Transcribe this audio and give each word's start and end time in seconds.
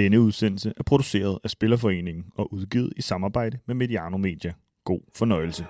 Denne 0.00 0.20
udsendelse 0.20 0.72
er 0.76 0.82
produceret 0.82 1.38
af 1.44 1.50
Spillerforeningen 1.50 2.24
og 2.34 2.52
udgivet 2.52 2.92
i 2.96 3.02
samarbejde 3.02 3.58
med 3.66 3.74
Mediano 3.74 4.16
Media. 4.16 4.52
God 4.84 5.00
fornøjelse. 5.16 5.66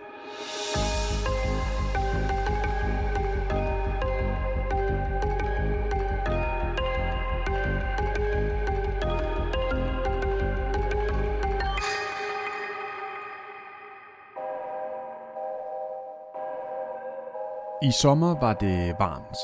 I 17.82 17.92
sommer 18.02 18.40
var 18.40 18.54
det 18.54 18.94
varmt, 18.98 19.36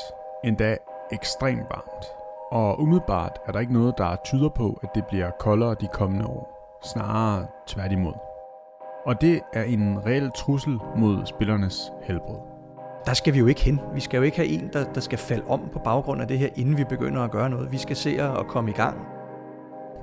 endda 0.44 0.76
ekstremt 1.12 1.66
varmt. 1.70 2.15
Og 2.52 2.80
umiddelbart 2.80 3.38
er 3.46 3.52
der 3.52 3.60
ikke 3.60 3.72
noget, 3.72 3.98
der 3.98 4.16
tyder 4.24 4.48
på, 4.48 4.78
at 4.82 4.88
det 4.94 5.06
bliver 5.06 5.30
koldere 5.40 5.74
de 5.80 5.88
kommende 5.92 6.26
år. 6.26 6.78
Snarere 6.82 7.46
tværtimod. 7.66 8.12
Og 9.06 9.20
det 9.20 9.40
er 9.52 9.62
en 9.62 10.06
reel 10.06 10.30
trussel 10.36 10.78
mod 10.96 11.26
spillernes 11.26 11.92
helbred. 12.02 12.36
Der 13.06 13.14
skal 13.14 13.34
vi 13.34 13.38
jo 13.38 13.46
ikke 13.46 13.60
hen. 13.60 13.80
Vi 13.94 14.00
skal 14.00 14.16
jo 14.16 14.22
ikke 14.22 14.36
have 14.36 14.48
en, 14.48 14.70
der, 14.72 14.92
der 14.92 15.00
skal 15.00 15.18
falde 15.18 15.44
om 15.48 15.60
på 15.72 15.78
baggrund 15.78 16.22
af 16.22 16.28
det 16.28 16.38
her, 16.38 16.48
inden 16.56 16.76
vi 16.76 16.84
begynder 16.84 17.22
at 17.22 17.30
gøre 17.30 17.50
noget. 17.50 17.72
Vi 17.72 17.78
skal 17.78 17.96
se 17.96 18.22
at 18.22 18.46
komme 18.46 18.70
i 18.70 18.74
gang. 18.74 18.96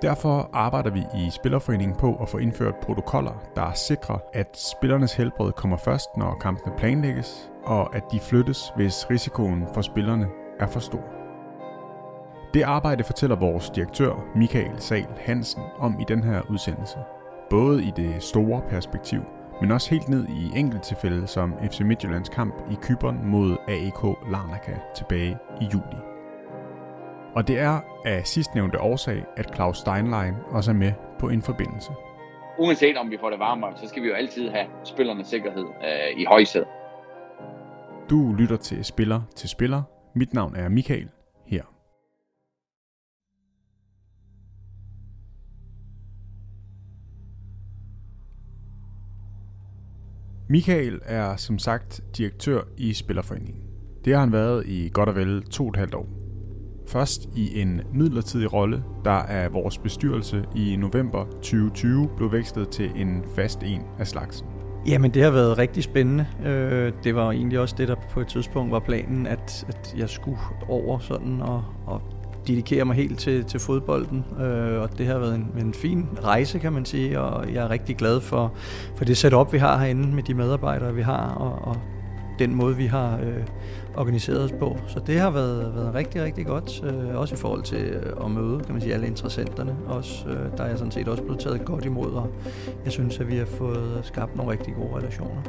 Derfor 0.01 0.49
arbejder 0.53 0.89
vi 0.89 1.03
i 1.15 1.29
Spillerforeningen 1.29 1.97
på 1.97 2.15
at 2.21 2.29
få 2.29 2.37
indført 2.37 2.75
protokoller, 2.75 3.43
der 3.55 3.73
sikrer, 3.73 4.17
at 4.33 4.57
spillernes 4.57 5.13
helbred 5.13 5.51
kommer 5.51 5.77
først, 5.77 6.09
når 6.17 6.37
kampene 6.41 6.75
planlægges, 6.77 7.51
og 7.65 7.95
at 7.95 8.03
de 8.11 8.19
flyttes, 8.19 8.73
hvis 8.75 9.09
risikoen 9.09 9.67
for 9.73 9.81
spillerne 9.81 10.27
er 10.59 10.67
for 10.67 10.79
stor. 10.79 11.22
Det 12.53 12.61
arbejde 12.61 13.03
fortæller 13.03 13.35
vores 13.35 13.69
direktør 13.69 14.25
Michael 14.35 14.79
Sal 14.81 15.07
Hansen 15.17 15.63
om 15.79 15.99
i 15.99 16.03
den 16.07 16.23
her 16.23 16.41
udsendelse. 16.49 16.97
Både 17.49 17.83
i 17.83 17.91
det 17.95 18.23
store 18.23 18.61
perspektiv, 18.69 19.21
men 19.61 19.71
også 19.71 19.89
helt 19.89 20.09
ned 20.09 20.27
i 20.27 20.59
enkelttilfælde 20.59 21.27
som 21.27 21.53
FC 21.71 21.79
Midtjyllands 21.79 22.29
kamp 22.29 22.55
i 22.71 22.75
Kyberen 22.81 23.25
mod 23.25 23.57
AEK 23.67 24.03
Larnaca 24.31 24.79
tilbage 24.95 25.37
i 25.61 25.65
juli. 25.73 25.97
Og 27.35 27.47
det 27.47 27.59
er 27.59 27.79
af 28.05 28.27
sidstnævnte 28.27 28.81
årsag, 28.81 29.23
at 29.37 29.55
Claus 29.55 29.77
Steinlein 29.77 30.33
også 30.49 30.71
er 30.71 30.75
med 30.75 30.91
på 31.19 31.29
en 31.29 31.41
forbindelse. 31.41 31.91
Uanset 32.59 32.97
om 32.97 33.11
vi 33.11 33.17
får 33.19 33.29
det 33.29 33.39
varmere, 33.39 33.73
så 33.77 33.87
skal 33.87 34.03
vi 34.03 34.07
jo 34.07 34.13
altid 34.13 34.49
have 34.49 34.65
spillernes 34.83 35.27
sikkerhed 35.27 35.65
øh, 35.65 36.19
i 36.21 36.25
højsædet. 36.25 36.67
Du 38.09 38.33
lytter 38.33 38.57
til 38.57 38.85
Spiller 38.85 39.21
til 39.35 39.49
Spiller. 39.49 39.81
Mit 40.13 40.33
navn 40.33 40.55
er 40.55 40.69
Michael 40.69 41.09
Michael 50.53 50.99
er 51.05 51.35
som 51.35 51.59
sagt 51.59 52.01
direktør 52.17 52.61
i 52.77 52.93
Spillerforeningen. 52.93 53.63
Det 54.05 54.13
har 54.13 54.19
han 54.19 54.31
været 54.31 54.65
i 54.67 54.89
godt 54.93 55.09
og 55.09 55.15
vel 55.15 55.43
to 55.43 55.63
og 55.63 55.69
et 55.69 55.75
halvt 55.75 55.93
år. 55.93 56.07
Først 56.87 57.29
i 57.35 57.61
en 57.61 57.81
midlertidig 57.93 58.53
rolle, 58.53 58.83
der 59.05 59.11
af 59.11 59.53
vores 59.53 59.77
bestyrelse 59.77 60.45
i 60.55 60.75
november 60.75 61.25
2020 61.25 62.09
blev 62.17 62.31
vækstet 62.31 62.69
til 62.69 62.91
en 62.95 63.23
fast 63.35 63.63
en 63.63 63.81
af 63.99 64.07
slagsen. 64.07 64.47
Jamen, 64.87 65.13
det 65.13 65.23
har 65.23 65.31
været 65.31 65.57
rigtig 65.57 65.83
spændende. 65.83 66.27
Øh, 66.45 66.93
det 67.03 67.15
var 67.15 67.31
egentlig 67.31 67.59
også 67.59 67.75
det, 67.77 67.87
der 67.87 67.95
på 68.11 68.19
et 68.19 68.27
tidspunkt 68.27 68.71
var 68.71 68.79
planen, 68.79 69.27
at, 69.27 69.65
at 69.67 69.95
jeg 69.97 70.09
skulle 70.09 70.39
over 70.67 70.99
sådan 70.99 71.41
og, 71.41 71.63
og 71.85 72.01
dedikere 72.47 72.85
mig 72.85 72.95
helt 72.95 73.19
til, 73.19 73.43
til 73.43 73.59
fodbolden. 73.59 74.25
Øh, 74.41 74.81
og 74.81 74.97
det 74.97 75.07
har 75.07 75.19
været 75.19 75.35
en, 75.35 75.51
en 75.59 75.73
fin 75.73 76.07
rejse, 76.23 76.59
kan 76.59 76.73
man 76.73 76.85
sige, 76.85 77.19
og 77.19 77.53
jeg 77.53 77.63
er 77.63 77.69
rigtig 77.69 77.97
glad 77.97 78.21
for, 78.21 78.53
for 78.95 79.05
det 79.05 79.17
setup, 79.17 79.53
vi 79.53 79.57
har 79.57 79.77
herinde 79.77 80.15
med 80.15 80.23
de 80.23 80.33
medarbejdere, 80.33 80.95
vi 80.95 81.01
har, 81.01 81.29
og, 81.29 81.67
og 81.67 81.77
den 82.39 82.55
måde, 82.55 82.75
vi 82.75 82.85
har 82.85 83.19
øh, 83.23 83.43
organiseret 83.95 84.43
os 84.43 84.51
på. 84.59 84.77
Så 84.87 84.99
det 85.07 85.19
har 85.19 85.29
været, 85.29 85.75
været 85.75 85.93
rigtig, 85.93 86.23
rigtig 86.23 86.45
godt, 86.45 86.83
øh, 86.83 87.19
også 87.19 87.35
i 87.35 87.37
forhold 87.37 87.63
til 87.63 87.81
øh, 87.81 88.25
at 88.25 88.31
møde 88.31 88.59
kan 88.59 88.73
man 88.73 88.81
sige, 88.81 88.93
alle 88.93 89.07
interessenterne. 89.07 89.75
Også, 89.87 90.29
øh, 90.29 90.57
der 90.57 90.63
er 90.63 90.67
jeg 90.67 90.77
sådan 90.77 90.91
set 90.91 91.07
også 91.07 91.23
blevet 91.23 91.39
taget 91.39 91.65
godt 91.65 91.85
imod, 91.85 92.11
og 92.11 92.29
jeg 92.83 92.91
synes, 92.91 93.19
at 93.19 93.27
vi 93.27 93.35
har 93.35 93.45
fået 93.45 93.99
skabt 94.03 94.35
nogle 94.35 94.51
rigtig 94.51 94.73
gode 94.75 94.97
relationer. 94.97 95.41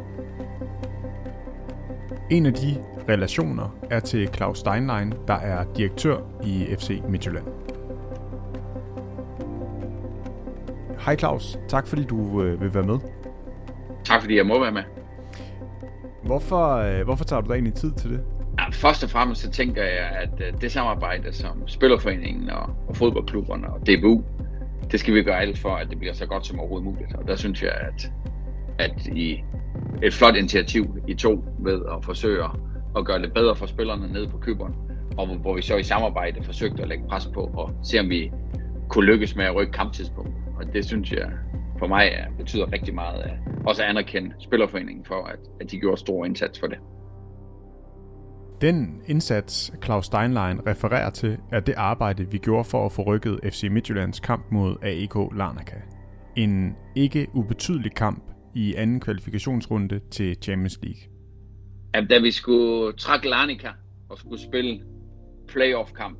En 2.31 2.47
af 2.47 2.53
de 2.53 2.85
relationer 3.09 3.77
er 3.91 4.01
til 4.01 4.29
Claus 4.35 4.59
Steinlein, 4.59 5.13
der 5.29 5.35
er 5.35 5.65
direktør 5.77 6.19
i 6.45 6.67
FC 6.79 7.03
Midtjylland. 7.09 7.45
Hej 10.99 11.17
Claus, 11.17 11.59
tak 11.69 11.87
fordi 11.87 12.05
du 12.05 12.43
øh, 12.43 12.61
vil 12.61 12.75
være 12.75 12.83
med. 12.83 12.99
Tak 14.05 14.21
fordi 14.21 14.37
jeg 14.37 14.47
må 14.47 14.61
være 14.61 14.73
med. 14.73 14.83
Hvorfor, 16.23 16.77
øh, 16.77 17.05
hvorfor 17.05 17.25
tager 17.25 17.43
du 17.43 17.49
dig 17.49 17.55
egentlig 17.55 17.75
tid 17.75 17.93
til 17.93 18.11
det? 18.11 18.21
Ja, 18.59 18.69
først 18.71 19.05
og 19.05 19.11
fremmest 19.11 19.41
så 19.41 19.51
tænker 19.51 19.83
jeg, 19.83 20.09
at 20.23 20.41
øh, 20.41 20.61
det 20.61 20.73
samarbejde, 20.73 21.33
som 21.33 21.69
Spillerforeningen 21.69 22.51
og, 22.51 22.71
og 22.89 22.97
fodboldklubberne 22.97 23.69
og 23.73 23.81
DBU, 23.81 24.25
det 24.91 25.01
skal 25.01 25.15
vi 25.15 25.23
gøre 25.23 25.41
alt 25.41 25.59
for, 25.59 25.77
at 25.77 25.91
det 25.91 25.99
bliver 25.99 26.15
så 26.15 26.27
godt 26.27 26.47
som 26.47 26.59
overhovedet 26.59 26.85
muligt. 26.85 27.15
Og 27.15 27.29
der 27.29 27.37
synes 27.37 27.63
jeg, 27.63 27.73
at, 27.73 28.13
at 28.79 29.07
i 29.07 29.45
et 30.03 30.15
flot 30.15 30.37
initiativ 30.37 30.97
i 31.09 31.15
to 31.15 31.45
ved 31.59 31.83
at 31.97 32.05
forsøge 32.05 32.45
at 32.97 33.05
gøre 33.05 33.23
det 33.23 33.33
bedre 33.33 33.57
for 33.57 33.67
spillerne 33.67 34.13
nede 34.13 34.29
på 34.29 34.39
kyberen, 34.39 34.75
og 35.19 35.37
hvor, 35.37 35.55
vi 35.55 35.63
så 35.63 35.77
i 35.77 35.83
samarbejde 35.83 36.43
forsøgte 36.43 36.83
at 36.83 36.89
lægge 36.89 37.05
pres 37.09 37.29
på 37.35 37.41
og 37.41 37.71
se, 37.83 38.01
om 38.01 38.11
vi 38.11 38.33
kunne 38.89 39.07
lykkes 39.07 39.37
med 39.37 39.45
at 39.45 39.55
rykke 39.55 39.73
kamptidspunkt. 39.73 40.33
Og 40.57 40.73
det 40.73 40.85
synes 40.85 41.13
jeg 41.13 41.31
for 41.79 41.87
mig 41.87 42.11
øh, 42.13 42.37
betyder 42.37 42.73
rigtig 42.73 42.95
meget 42.95 43.23
at 43.23 43.31
også 43.67 43.83
at 43.83 43.89
anerkende 43.89 44.35
Spillerforeningen 44.39 45.05
for, 45.05 45.25
at, 45.25 45.39
at 45.61 45.71
de 45.71 45.79
gjorde 45.79 46.01
stor 46.01 46.25
indsats 46.25 46.61
for 46.61 46.67
det. 46.67 46.79
Den 48.61 49.03
indsats, 49.07 49.73
Claus 49.85 50.07
Steinlein 50.07 50.67
refererer 50.67 51.11
til, 51.11 51.39
er 51.53 51.61
det 51.61 51.75
arbejde, 51.77 52.31
vi 52.31 52.39
gjorde 52.39 52.65
for 52.65 52.87
at 52.87 52.93
få 52.93 53.03
rykket 53.03 53.41
FC 53.45 53.65
Midtjyllands 53.71 54.21
kamp 54.21 54.45
mod 54.51 54.77
AEK 54.83 55.15
Larnaca. 55.37 55.77
En 56.37 56.77
ikke 56.95 57.27
ubetydelig 57.35 57.95
kamp 57.95 58.34
i 58.55 58.75
anden 58.75 59.01
kvalifikationsrunde 59.01 60.01
til 60.11 60.37
Champions 60.43 60.79
League. 60.83 61.01
At 61.93 62.11
da 62.11 62.19
vi 62.19 62.31
skulle 62.31 62.93
trække 62.93 63.29
Larnaca 63.29 63.69
og 64.09 64.19
skulle 64.19 64.41
spille 64.41 64.81
playoff-kamp, 65.49 66.19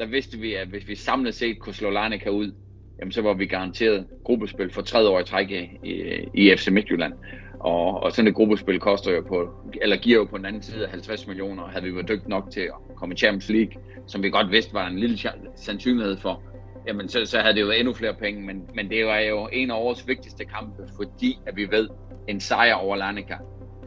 der 0.00 0.06
vidste 0.06 0.38
vi, 0.38 0.54
at 0.54 0.68
hvis 0.68 0.88
vi 0.88 0.94
samlet 0.94 1.34
set 1.34 1.58
kunne 1.58 1.74
slå 1.74 1.90
Larnaca 1.90 2.28
ud, 2.30 2.52
jamen 2.98 3.12
så 3.12 3.22
var 3.22 3.34
vi 3.34 3.46
garanteret 3.46 4.06
gruppespil 4.24 4.70
for 4.70 4.82
tredje 4.82 5.08
år 5.08 5.20
i 5.20 5.24
træk 5.24 5.50
i, 5.50 5.68
i, 5.84 6.24
i 6.34 6.56
FC 6.56 6.68
Midtjylland. 6.68 7.12
Og, 7.60 8.02
og 8.02 8.12
sådan 8.12 8.28
et 8.28 8.34
gruppespil 8.34 8.78
koster 8.80 9.12
jo 9.12 9.20
på, 9.20 9.50
eller 9.82 9.96
giver 9.96 10.18
jo 10.18 10.24
på 10.24 10.38
den 10.38 10.46
anden 10.46 10.62
side 10.62 10.86
50 10.88 11.26
millioner. 11.26 11.66
Havde 11.66 11.84
vi 11.84 11.94
været 11.94 12.08
dygtige 12.08 12.30
nok 12.30 12.50
til 12.50 12.60
at 12.60 12.96
komme 12.96 13.14
i 13.14 13.18
Champions 13.18 13.48
League, 13.48 13.72
som 14.06 14.22
vi 14.22 14.30
godt 14.30 14.50
vidste 14.50 14.74
var 14.74 14.86
en 14.86 14.98
lille 14.98 15.18
sandsynlighed 15.56 16.16
for, 16.16 16.42
jamen 16.86 17.08
så, 17.08 17.26
så 17.26 17.38
havde 17.38 17.54
det 17.54 17.60
jo 17.60 17.66
været 17.66 17.80
endnu 17.80 17.94
flere 17.94 18.14
penge. 18.14 18.42
Men, 18.42 18.70
men 18.74 18.90
det 18.90 19.06
var 19.06 19.18
jo 19.18 19.48
en 19.52 19.70
af 19.70 19.74
årets 19.74 20.08
vigtigste 20.08 20.44
kampe, 20.44 20.82
fordi 20.96 21.38
at 21.46 21.56
vi 21.56 21.70
ved, 21.70 21.88
en 22.28 22.40
sejr 22.40 22.74
over 22.74 22.96
Larnaca, 22.96 23.36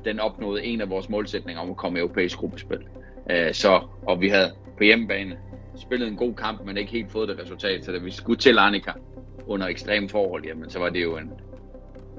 den 0.06 0.20
opnåede 0.20 0.64
en 0.64 0.82
af 0.82 0.90
vores 0.90 1.10
målsætninger 1.10 1.62
om 1.62 1.70
at 1.70 1.78
komme 1.78 2.00
i 2.00 2.02
europæisk 2.02 2.38
gruppespil. 2.38 2.80
Uh, 3.32 3.52
så, 3.52 3.82
og 4.08 4.22
vi 4.22 4.30
havde 4.30 4.52
på 4.78 4.84
hjemmebane 4.84 5.38
spillet 5.82 6.08
en 6.08 6.16
god 6.16 6.34
kamp, 6.34 6.66
men 6.66 6.78
ikke 6.78 6.92
helt 6.92 7.12
fået 7.12 7.30
det 7.30 7.40
resultat. 7.40 7.86
Så 7.86 7.92
da 7.92 7.98
vi 7.98 8.12
skulle 8.12 8.40
til 8.40 8.56
Larnaca 8.56 8.92
under 9.46 9.68
ekstreme 9.68 10.10
forhold, 10.10 10.46
jamen 10.46 10.70
så 10.70 10.80
var 10.80 10.90
det 10.90 11.04
jo 11.04 11.18
en, 11.18 11.32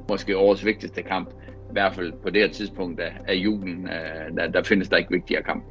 måske 0.09 0.37
årets 0.37 0.65
vigtigste 0.65 1.03
kamp 1.03 1.29
i 1.71 1.73
hvert 1.73 1.95
fald 1.95 2.13
på 2.23 2.31
det 2.31 2.41
her 2.41 2.49
tidspunkt 2.49 3.01
af, 3.01 3.13
af 3.29 3.35
julen, 3.35 3.89
øh, 3.89 4.37
der, 4.37 4.47
der 4.47 4.63
findes 4.63 4.89
der 4.89 4.97
ikke 4.97 5.11
vigtigere 5.11 5.43
kampe. 5.43 5.67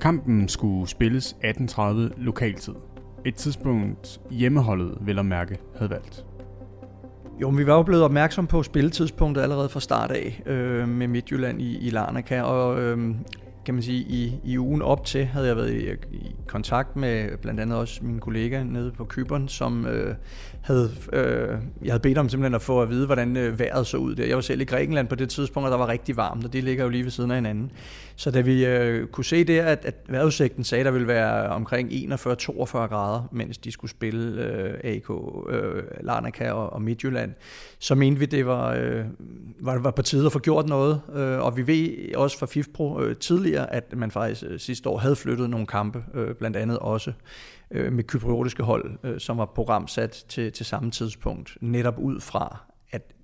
Kampen 0.00 0.48
skulle 0.48 0.88
spilles 0.88 1.36
18.30 1.44 1.80
lokaltid. 2.16 2.74
Et 3.24 3.34
tidspunkt 3.34 4.20
hjemmeholdet 4.30 4.98
vel 5.00 5.18
at 5.18 5.26
mærke 5.26 5.58
havde 5.76 5.90
valgt. 5.90 6.24
Jo, 7.40 7.50
men 7.50 7.58
vi 7.58 7.66
var 7.66 7.74
jo 7.74 7.82
blevet 7.82 8.04
opmærksom 8.04 8.46
på 8.46 8.62
spilletidspunktet 8.62 9.42
allerede 9.42 9.68
fra 9.68 9.80
start 9.80 10.10
af 10.10 10.42
øh, 10.46 10.88
med 10.88 11.08
Midtjylland 11.08 11.62
i, 11.62 11.78
i 11.86 11.90
Larnaca, 11.90 12.42
og 12.42 12.80
øh, 12.80 13.14
kan 13.68 13.74
man 13.74 13.82
sige, 13.82 14.00
i, 14.00 14.40
i 14.44 14.58
ugen 14.58 14.82
op 14.82 15.04
til 15.04 15.24
havde 15.24 15.46
jeg 15.46 15.56
været 15.56 15.74
i, 15.74 15.90
i 16.16 16.36
kontakt 16.46 16.96
med 16.96 17.36
blandt 17.36 17.60
andet 17.60 17.78
også 17.78 18.04
min 18.04 18.18
kollega 18.18 18.62
nede 18.62 18.92
på 18.92 19.04
Kyberen, 19.04 19.48
som 19.48 19.86
øh, 19.86 20.14
havde, 20.60 20.90
øh, 21.12 21.58
jeg 21.82 21.92
havde 21.92 22.02
bedt 22.02 22.18
om 22.18 22.28
simpelthen 22.28 22.54
at 22.54 22.62
få 22.62 22.82
at 22.82 22.90
vide, 22.90 23.06
hvordan 23.06 23.36
øh, 23.36 23.58
vejret 23.58 23.86
så 23.86 23.96
ud 23.96 24.14
der. 24.14 24.26
Jeg 24.26 24.36
var 24.36 24.40
selv 24.40 24.60
i 24.60 24.64
Grækenland 24.64 25.08
på 25.08 25.14
det 25.14 25.28
tidspunkt, 25.28 25.66
og 25.66 25.70
der 25.70 25.78
var 25.78 25.88
rigtig 25.88 26.16
varmt, 26.16 26.44
og 26.44 26.52
det 26.52 26.64
ligger 26.64 26.84
jo 26.84 26.90
lige 26.90 27.04
ved 27.04 27.10
siden 27.10 27.30
af 27.30 27.36
hinanden. 27.36 27.70
Så 28.18 28.30
da 28.30 28.40
vi 28.40 28.66
øh, 28.66 29.06
kunne 29.06 29.24
se 29.24 29.44
det, 29.44 29.58
at, 29.58 29.84
at 29.84 29.94
vejrudsigten 30.08 30.64
sagde, 30.64 30.80
at 30.80 30.84
der 30.84 30.90
ville 30.90 31.08
være 31.08 31.48
omkring 31.48 31.90
41-42 31.90 31.92
grader, 32.76 33.28
mens 33.32 33.58
de 33.58 33.72
skulle 33.72 33.90
spille 33.90 34.44
øh, 34.44 34.80
AK, 34.84 35.10
øh, 35.48 35.82
Larnaca 36.00 36.52
og, 36.52 36.72
og 36.72 36.82
Midtjylland, 36.82 37.34
så 37.78 37.94
mente 37.94 38.18
vi, 38.18 38.26
det 38.26 38.46
var, 38.46 38.74
øh, 38.74 39.04
var, 39.60 39.78
var 39.78 39.90
på 39.90 40.02
tide 40.02 40.26
at 40.26 40.32
få 40.32 40.38
gjort 40.38 40.66
noget. 40.66 41.00
Øh, 41.14 41.38
og 41.38 41.56
vi 41.56 41.66
ved 41.66 42.14
også 42.14 42.38
fra 42.38 42.46
FIFPro 42.46 43.00
øh, 43.00 43.16
tidligere, 43.16 43.72
at 43.72 43.96
man 43.96 44.10
faktisk 44.10 44.44
øh, 44.46 44.60
sidste 44.60 44.88
år 44.88 44.98
havde 44.98 45.16
flyttet 45.16 45.50
nogle 45.50 45.66
kampe, 45.66 46.04
øh, 46.14 46.34
blandt 46.34 46.56
andet 46.56 46.78
også 46.78 47.12
øh, 47.70 47.92
med 47.92 48.04
kypriotiske 48.04 48.62
hold, 48.62 48.98
øh, 49.04 49.20
som 49.20 49.38
var 49.38 49.46
programsat 49.46 50.24
til, 50.28 50.52
til 50.52 50.66
samme 50.66 50.90
tidspunkt, 50.90 51.58
netop 51.60 51.98
ud 51.98 52.20
fra, 52.20 52.58
at 52.90 53.14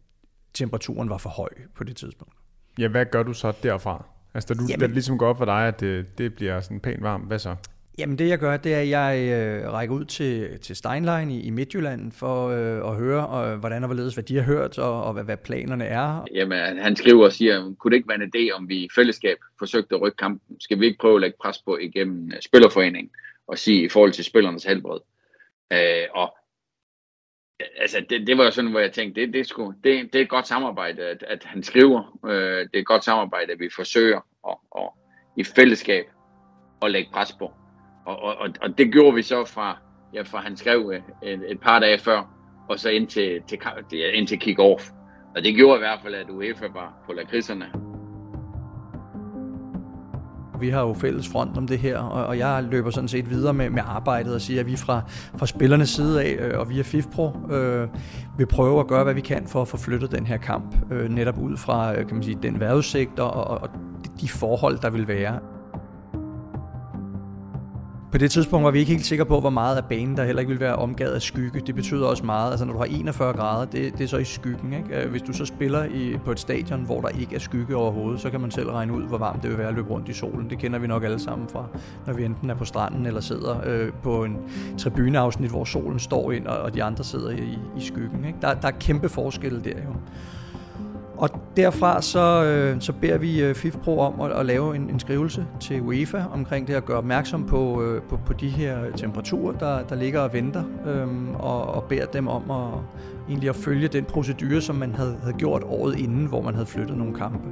temperaturen 0.55 1.11
var 1.11 1.19
for 1.19 1.31
høj 1.31 1.50
på 1.76 1.85
det 1.85 1.96
tidspunkt. 1.96 2.35
Ja, 2.79 2.88
hvad 2.88 3.06
gør 3.06 3.23
du 3.23 3.32
så 3.32 3.52
derfra? 3.62 4.13
Altså, 4.34 4.54
da 4.54 4.60
du, 4.60 4.66
Jamen, 4.69 4.81
da 4.81 4.86
det 4.86 4.94
ligesom 4.94 5.19
går 5.19 5.26
op 5.28 5.38
for 5.38 5.44
dig, 5.44 5.69
at 5.69 5.81
det, 5.81 6.19
det 6.19 6.34
bliver 6.34 6.60
sådan 6.60 6.81
pænt 6.81 7.02
varmt, 7.02 7.26
hvad 7.26 7.38
så? 7.38 7.56
Jamen 7.98 8.19
det 8.19 8.28
jeg 8.28 8.38
gør, 8.38 8.56
det 8.56 8.75
er, 8.75 8.78
at 8.78 8.88
jeg 8.88 9.19
øh, 9.19 9.72
rækker 9.72 9.94
ud 9.94 10.04
til, 10.04 10.58
til 10.58 10.76
Steinlein 10.76 11.31
i, 11.31 11.40
i 11.40 11.50
Midtjylland 11.50 12.12
for 12.12 12.48
øh, 12.48 12.90
at 12.90 12.96
høre, 12.96 13.52
øh, 13.52 13.58
hvordan 13.58 13.82
og 13.82 13.88
hvorledes, 13.88 14.14
hvad 14.14 14.25
de 14.25 14.36
har 14.36 14.42
hørt, 14.42 14.78
og, 14.78 15.04
og 15.04 15.12
hvad, 15.12 15.25
hvad 15.25 15.36
planerne 15.36 15.84
er. 15.84 16.25
Jamen 16.34 16.78
han 16.78 16.96
skriver 16.96 17.25
og 17.25 17.32
siger, 17.32 17.75
kunne 17.78 17.90
det 17.90 17.96
ikke 17.96 18.08
være 18.08 18.22
en 18.22 18.32
idé, 18.36 18.56
om 18.56 18.69
vi 18.69 18.76
i 18.76 18.88
fællesskab 18.94 19.36
forsøgte 19.58 19.94
at 19.94 20.00
rykke 20.00 20.16
kampen? 20.16 20.60
Skal 20.60 20.81
vi 20.81 20.86
ikke 20.86 20.98
prøve 20.98 21.14
at 21.14 21.20
lægge 21.20 21.36
pres 21.40 21.58
på 21.64 21.78
igennem 21.81 22.25
uh, 22.25 22.40
Spillerforeningen 22.40 23.10
og 23.46 23.58
sige 23.58 23.82
i 23.82 23.88
forhold 23.88 24.12
til 24.12 24.25
spillernes 24.25 24.64
helbred? 24.64 24.98
Øh, 25.72 26.06
og 26.14 26.36
altså 27.61 28.05
det, 28.11 28.27
det 28.27 28.39
var 28.39 28.45
jo 28.45 28.51
sådan, 28.51 28.71
hvor 28.71 28.81
jeg 28.81 28.93
tænkte, 28.93 29.21
det, 29.21 29.35
det, 29.35 29.47
skulle, 29.47 29.79
det, 29.85 30.12
det 30.12 30.19
er 30.19 30.23
et 30.23 30.29
godt 30.29 30.47
samarbejde, 30.47 31.03
at, 31.03 31.25
at 31.29 31.45
han 31.45 31.62
skriver. 31.62 32.19
Øh, 32.27 32.59
det 32.59 32.75
er 32.75 32.79
et 32.79 32.87
godt 32.87 33.05
samarbejde, 33.05 33.53
at 33.53 33.61
vi 33.61 33.69
forsøger 33.77 34.21
at, 34.49 34.56
at, 34.77 34.89
i 35.37 35.45
fællesskab 35.45 36.05
at 36.83 36.91
lægge 36.91 37.11
pres 37.12 37.33
på. 37.33 37.53
Og, 38.06 38.23
og, 38.23 38.49
og 38.62 38.79
det 38.79 38.93
gjorde 38.93 39.15
vi 39.15 39.23
så 39.23 39.45
fra, 39.45 39.79
ja, 40.15 40.23
fra 40.23 40.39
han 40.41 40.56
skrev 40.56 40.93
øh, 40.95 41.31
et, 41.31 41.51
et 41.51 41.61
par 41.61 41.79
dage 41.79 41.99
før, 41.99 42.23
og 42.69 42.79
så 42.79 42.91
ind 42.91 43.06
til, 43.09 43.43
til, 43.47 43.59
ind 44.15 44.27
til 44.27 44.37
kick-off. 44.37 44.93
Og 45.37 45.45
det 45.45 45.55
gjorde 45.55 45.77
i 45.77 45.79
hvert 45.79 46.01
fald, 46.03 46.15
at 46.15 46.31
UEFA 46.31 46.67
var 46.67 47.03
på 47.06 47.12
lakridserne. 47.12 47.83
Vi 50.61 50.71
har 50.71 50.81
jo 50.81 50.95
fælles 50.95 51.29
front 51.29 51.56
om 51.56 51.67
det 51.67 51.79
her, 51.79 51.99
og 51.99 52.39
jeg 52.39 52.65
løber 52.71 52.91
sådan 52.91 53.09
set 53.09 53.31
videre 53.31 53.55
med, 53.55 53.71
med 53.71 53.83
arbejdet 53.87 54.35
og 54.35 54.41
siger, 54.41 54.61
at 54.61 54.67
vi 54.67 54.77
fra, 54.77 55.03
fra 55.37 55.47
spillernes 55.47 55.89
side 55.89 56.23
af, 56.23 56.37
øh, 56.41 56.59
og 56.59 56.71
via 56.71 56.83
FIFPro, 56.83 57.37
øh, 57.51 57.89
vil 58.39 58.47
prøve 58.47 58.81
at 58.81 58.87
gøre, 58.87 59.05
hvad 59.05 59.15
vi 59.15 59.21
kan 59.21 59.47
for 59.47 59.62
at 59.62 59.69
få 59.69 59.77
flyttet 59.77 60.12
den 60.12 60.27
her 60.27 60.37
kamp, 60.37 60.93
øh, 60.93 61.11
netop 61.11 61.39
ud 61.39 61.56
fra 61.56 61.93
øh, 61.93 62.06
kan 62.06 62.15
man 62.17 62.23
sige, 62.23 62.39
den 62.43 62.61
vejrudsigt 62.61 63.19
og, 63.19 63.33
og 63.33 63.69
de 64.21 64.29
forhold, 64.29 64.79
der 64.79 64.91
vil 64.91 65.09
være. 65.09 65.39
På 68.14 68.19
det 68.19 68.31
tidspunkt 68.31 68.64
var 68.64 68.70
vi 68.70 68.78
ikke 68.78 68.93
helt 68.93 69.06
sikre 69.06 69.25
på, 69.25 69.40
hvor 69.40 69.50
meget 69.50 69.76
af 69.76 69.84
banen, 69.84 70.16
der 70.16 70.25
heller 70.25 70.40
ikke 70.40 70.49
ville 70.49 70.61
være 70.61 70.76
omgivet 70.76 71.11
af 71.11 71.22
skygge. 71.22 71.61
Det 71.61 71.75
betyder 71.75 72.06
også 72.06 72.25
meget. 72.25 72.50
Altså 72.50 72.64
når 72.64 72.72
du 72.72 72.78
har 72.78 72.87
41 72.87 73.32
grader, 73.32 73.64
det, 73.64 73.99
det 73.99 74.05
er 74.05 74.08
så 74.08 74.16
i 74.16 74.25
skyggen. 74.25 74.72
Ikke? 74.72 75.02
Øh, 75.02 75.11
hvis 75.11 75.22
du 75.22 75.32
så 75.32 75.44
spiller 75.44 75.84
i, 75.84 76.16
på 76.25 76.32
et 76.32 76.40
stadion, 76.40 76.84
hvor 76.84 77.00
der 77.00 77.08
ikke 77.08 77.34
er 77.34 77.38
skygge 77.38 77.76
overhovedet, 77.76 78.20
så 78.20 78.31
kan 78.31 78.40
man 78.40 78.50
selv 78.50 78.70
regne 78.70 78.93
ud, 78.93 79.02
hvor 79.02 79.19
varmt 79.19 79.43
det 79.43 79.50
vil 79.50 79.58
være 79.58 79.69
at 79.69 79.75
løbe 79.75 79.90
rundt 79.90 80.08
i 80.08 80.12
solen. 80.12 80.50
Det 80.50 80.58
kender 80.58 80.78
vi 80.78 80.87
nok 80.87 81.05
alle 81.05 81.19
sammen 81.19 81.49
fra, 81.49 81.66
når 82.06 82.12
vi 82.12 82.25
enten 82.25 82.50
er 82.50 82.55
på 82.55 82.64
stranden 82.64 83.06
eller 83.06 83.20
sidder 83.20 83.61
øh, 83.66 83.93
på 84.02 84.25
en 84.25 84.37
tribuneafsnit, 84.78 85.50
hvor 85.50 85.64
solen 85.64 85.99
står 85.99 86.32
ind, 86.32 86.46
og, 86.46 86.58
og 86.58 86.75
de 86.75 86.82
andre 86.82 87.05
sidder 87.05 87.31
i, 87.31 87.58
i 87.76 87.81
skyggen. 87.81 88.25
Ikke? 88.25 88.38
Der, 88.43 88.55
der 88.55 88.69
er 88.69 88.72
kæmpe 88.81 89.08
forskelle 89.08 89.60
der 89.64 89.70
jo. 89.84 89.94
Og 91.16 91.31
derfra 91.56 92.02
så, 92.02 92.44
øh, 92.44 92.81
så 92.81 92.93
beder 92.93 93.19
vi 93.19 93.43
øh, 93.43 93.55
FIFPro 93.55 93.99
om 93.99 94.20
at, 94.20 94.32
at 94.32 94.46
lave 94.46 94.76
en, 94.76 94.90
en 94.90 95.00
skrivelse 95.00 95.46
til 95.61 95.82
UEFA 95.82 96.25
omkring 96.32 96.69
det 96.69 96.75
at 96.75 96.84
gøre 96.84 96.99
opmærksom 96.99 97.46
på, 97.46 97.82
øh, 97.82 98.02
på, 98.02 98.19
på 98.26 98.32
de 98.32 98.49
her 98.49 98.78
temperaturer, 98.96 99.52
der, 99.52 99.82
der 99.82 99.94
ligger 99.94 100.20
og 100.20 100.32
venter, 100.32 100.62
øh, 100.87 101.34
og, 101.34 101.66
og 101.66 101.84
beder 101.84 102.06
dem 102.06 102.28
om 102.28 102.50
at, 102.50 102.81
egentlig 103.28 103.49
at 103.49 103.56
følge 103.56 103.88
den 103.88 104.05
procedure, 104.05 104.61
som 104.61 104.76
man 104.76 104.94
havde, 104.94 105.16
havde 105.22 105.37
gjort 105.37 105.62
året 105.66 105.99
inden, 105.99 106.26
hvor 106.26 106.43
man 106.43 106.55
havde 106.55 106.66
flyttet 106.66 106.96
nogle 106.96 107.14
kampe. 107.14 107.49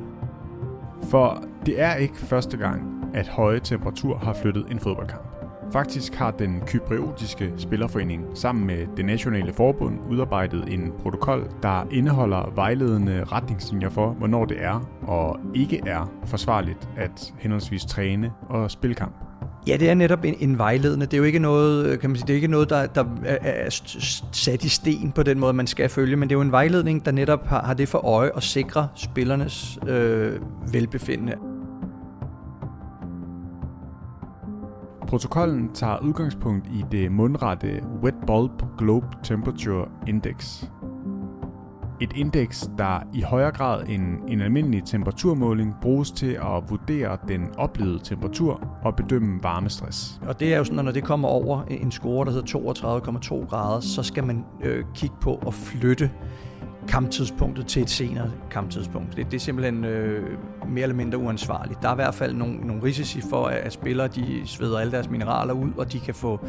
For 1.10 1.44
det 1.66 1.80
er 1.80 1.94
ikke 1.94 2.16
første 2.16 2.56
gang, 2.56 2.82
at 3.14 3.28
høje 3.28 3.60
temperaturer 3.60 4.18
har 4.18 4.32
flyttet 4.32 4.66
en 4.70 4.80
fodboldkamp. 4.80 5.41
Faktisk 5.72 6.14
har 6.14 6.30
den 6.30 6.60
kypriotiske 6.66 7.52
spillerforening 7.56 8.24
sammen 8.34 8.66
med 8.66 8.86
det 8.96 9.04
nationale 9.04 9.52
forbund 9.52 9.98
udarbejdet 10.10 10.64
en 10.68 10.92
protokol, 11.02 11.50
der 11.62 11.86
indeholder 11.90 12.52
vejledende 12.54 13.24
retningslinjer 13.24 13.88
for, 13.88 14.10
hvornår 14.10 14.44
det 14.44 14.56
er 14.60 14.88
og 15.02 15.40
ikke 15.54 15.80
er 15.86 16.12
forsvarligt 16.26 16.88
at 16.96 17.34
henholdsvis 17.38 17.84
træne 17.84 18.32
og 18.48 18.70
spille 18.70 18.94
kamp. 18.94 19.14
Ja, 19.66 19.76
det 19.76 19.90
er 19.90 19.94
netop 19.94 20.24
en, 20.24 20.34
en 20.40 20.58
vejledende. 20.58 21.06
Det 21.06 21.14
er 21.14 21.18
jo 21.18 21.24
ikke 21.24 21.38
noget, 21.38 21.86
øh, 21.86 21.98
kan 21.98 22.10
man 22.10 22.16
sige, 22.16 22.26
det 22.26 22.32
er 22.32 22.36
ikke 22.36 22.48
noget, 22.48 22.70
der, 22.70 22.86
der 22.86 23.04
er 23.24 23.70
sat 24.32 24.64
i 24.64 24.68
sten 24.68 25.12
på 25.12 25.22
den 25.22 25.38
måde, 25.38 25.52
man 25.52 25.66
skal 25.66 25.88
følge, 25.88 26.16
men 26.16 26.28
det 26.28 26.34
er 26.34 26.38
jo 26.38 26.42
en 26.42 26.52
vejledning, 26.52 27.04
der 27.04 27.12
netop 27.12 27.46
har, 27.46 27.62
har 27.62 27.74
det 27.74 27.88
for 27.88 28.06
øje 28.06 28.30
at 28.36 28.42
sikre 28.42 28.88
spillernes 28.94 29.78
øh, 29.86 30.32
velbefindende. 30.72 31.51
Protokollen 35.12 35.72
tager 35.74 35.98
udgangspunkt 35.98 36.66
i 36.66 36.84
det 36.92 37.12
mundrette 37.12 37.84
Wet 38.02 38.14
Bulb 38.26 38.62
Globe 38.78 39.06
Temperature 39.22 39.88
Index. 40.06 40.64
Et 42.00 42.12
indeks, 42.16 42.70
der 42.78 43.02
i 43.14 43.20
højere 43.20 43.50
grad 43.50 43.84
end 43.88 44.18
en 44.28 44.40
almindelig 44.40 44.84
temperaturmåling 44.84 45.74
bruges 45.82 46.10
til 46.10 46.32
at 46.32 46.70
vurdere 46.70 47.18
den 47.28 47.48
oplevede 47.56 47.98
temperatur 48.04 48.68
og 48.84 48.96
bedømme 48.96 49.42
varmestress. 49.42 50.20
Og 50.28 50.40
det 50.40 50.54
er 50.54 50.58
jo 50.58 50.64
sådan, 50.64 50.78
at 50.78 50.84
når 50.84 50.92
det 50.92 51.04
kommer 51.04 51.28
over 51.28 51.62
en 51.62 51.90
score, 51.90 52.24
der 52.24 52.30
hedder 52.30 53.40
32,2 53.42 53.48
grader, 53.48 53.80
så 53.80 54.02
skal 54.02 54.24
man 54.24 54.44
øh, 54.62 54.84
kigge 54.94 55.16
på 55.20 55.42
at 55.46 55.54
flytte 55.54 56.10
kamptidspunktet 56.88 57.66
til 57.66 57.82
et 57.82 57.90
senere 57.90 58.30
kamptidspunkt. 58.50 59.16
Det, 59.16 59.26
det 59.26 59.34
er 59.34 59.40
simpelthen 59.40 59.84
øh, 59.84 60.22
mere 60.68 60.82
eller 60.82 60.96
mindre 60.96 61.18
uansvarligt. 61.18 61.82
Der 61.82 61.88
er 61.88 61.92
i 61.92 61.94
hvert 61.94 62.14
fald 62.14 62.34
nogle, 62.34 62.56
nogle 62.56 62.82
risici 62.82 63.20
for, 63.30 63.46
at 63.46 63.62
at 63.62 63.72
spillere 63.72 64.08
de 64.08 64.42
sveder 64.44 64.78
alle 64.78 64.92
deres 64.92 65.10
mineraler 65.10 65.54
ud, 65.54 65.70
og 65.76 65.92
de 65.92 66.00
kan 66.00 66.14
få 66.14 66.40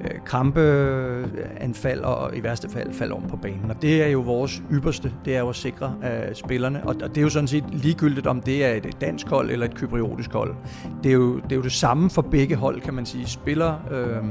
øh, 0.00 0.10
krampeanfald 0.24 2.00
og 2.00 2.36
i 2.36 2.42
værste 2.42 2.68
fald 2.68 2.92
falde 2.92 3.14
om 3.14 3.22
på 3.28 3.36
banen. 3.36 3.70
Og 3.70 3.82
det 3.82 4.02
er 4.02 4.06
jo 4.06 4.20
vores 4.20 4.62
ypperste, 4.72 5.12
det 5.24 5.36
er 5.36 5.40
jo 5.40 5.48
at 5.48 5.56
sikre 5.56 5.94
øh, 6.04 6.34
spillerne. 6.34 6.86
Og, 6.86 6.96
og 7.02 7.08
det 7.08 7.18
er 7.18 7.22
jo 7.22 7.28
sådan 7.28 7.48
set 7.48 7.64
ligegyldigt, 7.72 8.26
om 8.26 8.40
det 8.40 8.64
er 8.64 8.72
et 8.74 9.00
dansk 9.00 9.28
hold 9.28 9.50
eller 9.50 9.66
et 9.66 9.74
kypriotisk 9.74 10.32
hold. 10.32 10.54
Det 11.02 11.08
er 11.08 11.14
jo 11.14 11.36
det, 11.36 11.52
er 11.52 11.56
jo 11.56 11.62
det 11.62 11.72
samme 11.72 12.10
for 12.10 12.22
begge 12.22 12.56
hold, 12.56 12.80
kan 12.80 12.94
man 12.94 13.06
sige, 13.06 13.26
spiller. 13.26 13.74
Øh, 13.90 14.24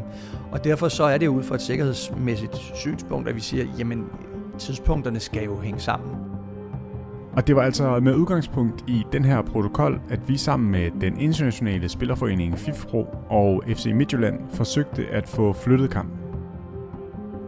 og 0.51 0.63
derfor 0.63 0.87
så 0.87 1.03
er 1.03 1.17
det 1.17 1.27
ud 1.27 1.43
fra 1.43 1.55
et 1.55 1.61
sikkerhedsmæssigt 1.61 2.57
synspunkt, 2.75 3.29
at 3.29 3.35
vi 3.35 3.41
siger, 3.41 3.65
jamen 3.79 4.05
tidspunkterne 4.59 5.19
skal 5.19 5.43
jo 5.43 5.59
hænge 5.59 5.79
sammen. 5.79 6.15
Og 7.35 7.47
det 7.47 7.55
var 7.55 7.61
altså 7.61 7.99
med 7.99 8.15
udgangspunkt 8.15 8.83
i 8.87 9.03
den 9.11 9.25
her 9.25 9.41
protokol, 9.41 10.01
at 10.09 10.29
vi 10.29 10.37
sammen 10.37 10.71
med 10.71 10.91
den 11.01 11.19
internationale 11.19 11.89
spillerforening 11.89 12.59
FIFPro 12.59 13.07
og 13.29 13.63
FC 13.67 13.85
Midtjylland 13.85 14.39
forsøgte 14.49 15.07
at 15.07 15.29
få 15.29 15.53
flyttet 15.53 15.89
kampen. 15.89 16.22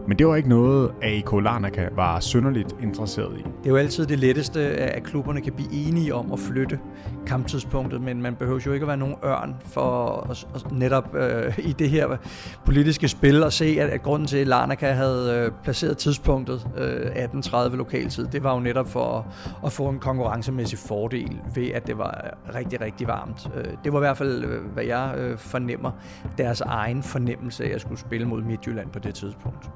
Men 0.08 0.20
det 0.20 0.28
var 0.28 0.36
ikke 0.36 0.50
noget, 0.50 0.92
AIK 1.02 1.32
Larnaca 1.32 1.90
var 1.96 2.20
synderligt 2.20 2.76
interesseret 2.82 3.38
i. 3.38 3.42
Det 3.42 3.66
er 3.66 3.70
jo 3.70 3.76
altid 3.76 4.06
det 4.06 4.20
letteste, 4.20 4.62
at 4.62 5.04
klubberne 5.04 5.42
kan 5.42 5.54
blive 5.54 5.74
enige 5.74 6.16
om 6.16 6.32
at 6.32 6.40
flytte 6.40 6.80
kamptidspunktet, 7.28 8.02
men 8.02 8.22
man 8.22 8.36
behøver 8.36 8.60
jo 8.66 8.74
ikke 8.74 8.84
at 8.84 8.88
være 8.88 8.98
nogen 8.98 9.16
ørn 9.26 9.56
for 9.66 10.20
at, 10.30 10.72
netop 10.72 11.16
øh, 11.16 11.60
i 11.60 11.72
det 11.72 11.90
her 11.90 12.18
politiske 12.66 13.08
spil 13.08 13.44
at 13.44 13.54
se, 13.54 13.78
at, 13.80 13.90
at 13.90 14.04
grunden 14.04 14.28
til, 14.28 14.38
at 14.38 14.48
Larnaca 14.48 14.92
havde 14.92 15.46
øh, 15.46 15.52
placeret 15.64 15.98
tidspunktet 15.98 16.68
øh, 16.78 17.26
18.30 17.26 17.76
lokaltid, 17.76 18.28
det 18.28 18.44
var 18.44 18.54
jo 18.54 18.60
netop 18.60 18.90
for 18.90 19.18
at, 19.18 19.24
at 19.66 19.72
få 19.72 19.90
en 19.90 20.00
konkurrencemæssig 20.00 20.80
fordel 20.80 21.42
ved, 21.56 21.68
at 21.72 21.88
det 21.88 21.98
var 21.98 22.38
rigtig, 22.56 22.82
rigtig 22.82 23.08
varmt. 23.08 23.48
Øh, 23.56 23.66
det 23.84 23.94
var 23.94 24.00
i 24.00 24.02
hvert 24.02 24.18
fald, 24.18 24.44
øh, 24.44 24.66
hvad 24.74 24.84
jeg 24.84 25.16
øh, 25.18 25.38
fornemmer, 25.38 25.92
deres 26.38 26.62
egen 26.62 27.04
fornemmelse 27.04 27.66
af 27.66 27.76
at 27.76 27.82
skulle 27.82 28.00
spille 28.00 28.28
mod 28.28 28.42
Midtjylland 28.42 28.90
på 28.90 29.00
det 29.00 29.16
tidspunkt 29.16 29.70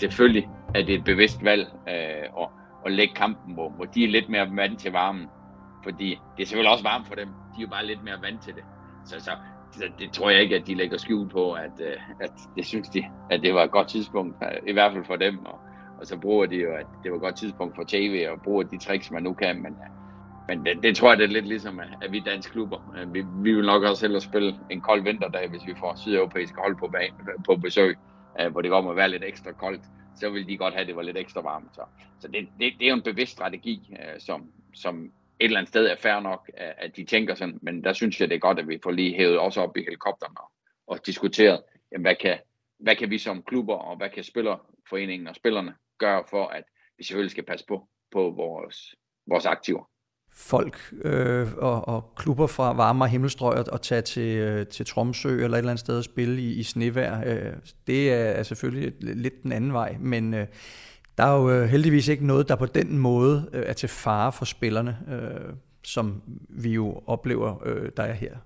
selvfølgelig 0.00 0.48
er 0.74 0.82
det 0.82 0.94
et 0.94 1.04
bevidst 1.04 1.44
valg 1.44 1.66
øh, 1.88 2.42
at, 2.42 2.48
at 2.86 2.92
lægge 2.92 3.14
kampen, 3.14 3.54
hvor, 3.54 3.70
hvor 3.70 3.84
de 3.84 4.04
er 4.04 4.08
lidt 4.08 4.28
mere 4.28 4.48
vant 4.56 4.80
til 4.80 4.92
varmen. 4.92 5.26
Fordi 5.84 6.20
det 6.36 6.42
er 6.42 6.46
selvfølgelig 6.46 6.72
også 6.72 6.84
varmt 6.84 7.06
for 7.06 7.14
dem. 7.14 7.28
De 7.28 7.58
er 7.58 7.62
jo 7.62 7.68
bare 7.68 7.86
lidt 7.86 8.04
mere 8.04 8.22
vant 8.22 8.42
til 8.42 8.54
det. 8.54 8.64
Så, 9.04 9.20
så, 9.20 9.30
så 9.72 9.84
det 9.98 10.12
tror 10.12 10.30
jeg 10.30 10.42
ikke, 10.42 10.56
at 10.56 10.66
de 10.66 10.74
lægger 10.74 10.98
skjul 10.98 11.28
på, 11.28 11.52
at, 11.52 11.80
øh, 11.80 11.96
at 12.20 12.32
det 12.56 12.66
synes 12.66 12.88
de, 12.88 13.04
at 13.30 13.42
det 13.42 13.54
var 13.54 13.62
et 13.62 13.70
godt 13.70 13.88
tidspunkt, 13.88 14.36
i 14.66 14.72
hvert 14.72 14.92
fald 14.92 15.04
for 15.04 15.16
dem. 15.16 15.46
Og, 15.46 15.60
og 16.00 16.06
så 16.06 16.18
bruger 16.18 16.46
de 16.46 16.56
jo, 16.56 16.74
at 16.74 16.86
det 17.02 17.10
var 17.10 17.16
et 17.16 17.22
godt 17.22 17.36
tidspunkt 17.36 17.76
for 17.76 17.84
tv, 17.88 18.26
og 18.30 18.42
bruger 18.42 18.62
de 18.62 18.78
tricks, 18.78 19.10
man 19.10 19.22
nu 19.22 19.32
kan. 19.32 19.62
Men, 19.62 19.72
øh, 19.72 19.88
men 20.48 20.66
det, 20.66 20.82
det 20.82 20.96
tror 20.96 21.08
jeg, 21.08 21.18
det 21.18 21.24
er 21.24 21.28
lidt 21.28 21.46
ligesom, 21.46 21.80
at 22.02 22.12
vi 22.12 22.20
danske 22.20 22.52
klubber, 22.52 22.94
øh, 22.98 23.14
vi, 23.14 23.24
vi 23.42 23.54
vil 23.54 23.66
nok 23.66 23.82
også 23.82 24.04
hellere 24.04 24.20
spille 24.20 24.54
en 24.70 24.80
kold 24.80 25.02
vinterdag, 25.02 25.48
hvis 25.48 25.66
vi 25.66 25.74
får 25.78 25.94
sydeuropæiske 25.96 26.60
hold 26.60 26.76
på, 26.76 26.88
bag, 26.88 27.12
på 27.46 27.56
besøg 27.56 27.98
øh, 28.40 28.50
hvor 28.50 28.62
det 28.62 28.70
godt 28.70 28.84
må 28.84 28.92
være 28.92 29.08
lidt 29.08 29.24
ekstra 29.24 29.52
koldt, 29.52 29.82
så 30.16 30.30
ville 30.30 30.48
de 30.48 30.56
godt 30.56 30.74
have, 30.74 30.80
at 30.80 30.86
det 30.86 30.96
var 30.96 31.02
lidt 31.02 31.16
ekstra 31.16 31.40
varmt. 31.40 31.74
Så, 31.74 31.82
så 32.20 32.28
det, 32.28 32.48
det, 32.60 32.72
det 32.78 32.84
er 32.84 32.88
jo 32.88 32.94
en 32.94 33.02
bevidst 33.02 33.32
strategi, 33.32 33.96
øh, 34.00 34.20
som, 34.20 34.52
som 34.74 35.12
et 35.40 35.44
eller 35.44 35.58
andet 35.58 35.68
sted 35.68 35.86
er 35.86 35.96
fair 35.96 36.20
nok, 36.20 36.50
at 36.56 36.96
de 36.96 37.04
tænker 37.04 37.34
sådan, 37.34 37.58
men 37.62 37.84
der 37.84 37.92
synes 37.92 38.20
jeg, 38.20 38.28
det 38.28 38.34
er 38.34 38.38
godt, 38.38 38.58
at 38.58 38.68
vi 38.68 38.78
får 38.82 38.90
lige 38.90 39.14
hævet 39.14 39.38
også 39.38 39.60
op 39.60 39.76
i 39.76 39.82
helikopteren 39.82 40.36
og, 40.38 40.50
og 40.86 41.06
diskuteret, 41.06 41.62
jamen, 41.92 42.02
hvad, 42.02 42.14
kan, 42.16 42.38
hvad 42.78 42.96
kan 42.96 43.10
vi 43.10 43.18
som 43.18 43.42
klubber, 43.42 43.74
og 43.74 43.96
hvad 43.96 44.10
kan 44.10 44.24
spillerforeningen 44.24 45.28
og 45.28 45.34
spillerne 45.34 45.74
gøre 45.98 46.24
for, 46.30 46.46
at 46.46 46.64
vi 46.98 47.04
selvfølgelig 47.04 47.30
skal 47.30 47.44
passe 47.44 47.66
på, 47.68 47.88
på 48.12 48.30
vores, 48.30 48.94
vores 49.26 49.46
aktiver 49.46 49.90
folk 50.38 50.94
øh, 51.02 51.48
og, 51.56 51.88
og 51.88 52.14
klubber 52.16 52.46
fra 52.46 52.72
varmere 52.72 53.08
himmelstrøg 53.08 53.72
og 53.72 53.82
tage 53.82 54.02
til, 54.02 54.38
øh, 54.38 54.66
til 54.66 54.86
Tromsø 54.86 55.28
eller 55.28 55.56
et 55.56 55.58
eller 55.58 55.70
andet 55.70 55.80
sted 55.80 55.98
og 55.98 56.04
spille 56.04 56.42
i, 56.42 56.52
i 56.52 56.62
snevær. 56.62 57.22
Øh, 57.26 57.52
det 57.86 58.12
er, 58.12 58.42
selvfølgelig 58.42 58.92
lidt 59.00 59.42
den 59.42 59.52
anden 59.52 59.72
vej, 59.72 59.96
men 60.00 60.34
øh, 60.34 60.46
der 61.18 61.24
er 61.24 61.36
jo 61.36 61.50
øh, 61.50 61.68
heldigvis 61.68 62.08
ikke 62.08 62.26
noget, 62.26 62.48
der 62.48 62.56
på 62.56 62.66
den 62.66 62.98
måde 62.98 63.50
øh, 63.52 63.62
er 63.66 63.72
til 63.72 63.88
fare 63.88 64.32
for 64.32 64.44
spillerne, 64.44 64.98
øh, 65.08 65.54
som 65.84 66.22
vi 66.48 66.74
jo 66.74 67.02
oplever, 67.06 67.66
øh, 67.66 67.90
der 67.96 68.02
er 68.02 68.12
her. 68.12 68.36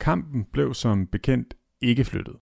Kampen 0.00 0.44
blev 0.44 0.74
som 0.74 1.06
bekendt 1.06 1.54
ikke 1.80 2.04
flyttet, 2.04 2.36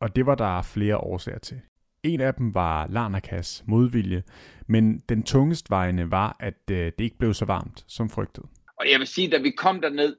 og 0.00 0.16
det 0.16 0.26
var 0.26 0.34
der 0.34 0.62
flere 0.62 0.96
årsager 0.96 1.38
til. 1.38 1.60
En 2.02 2.20
af 2.20 2.34
dem 2.34 2.54
var 2.54 2.86
Larnakas 2.86 3.64
modvilje, 3.66 4.22
men 4.66 4.98
den 5.08 5.22
tungest 5.22 5.70
vejende 5.70 6.10
var, 6.10 6.36
at 6.40 6.70
øh, 6.70 6.92
det 6.98 7.00
ikke 7.00 7.18
blev 7.18 7.34
så 7.34 7.44
varmt 7.44 7.84
som 7.86 8.10
frygtet. 8.10 8.44
Og 8.80 8.90
jeg 8.90 8.98
vil 8.98 9.06
sige, 9.06 9.30
da 9.30 9.38
vi 9.38 9.50
kom 9.50 9.80
derned, 9.80 10.16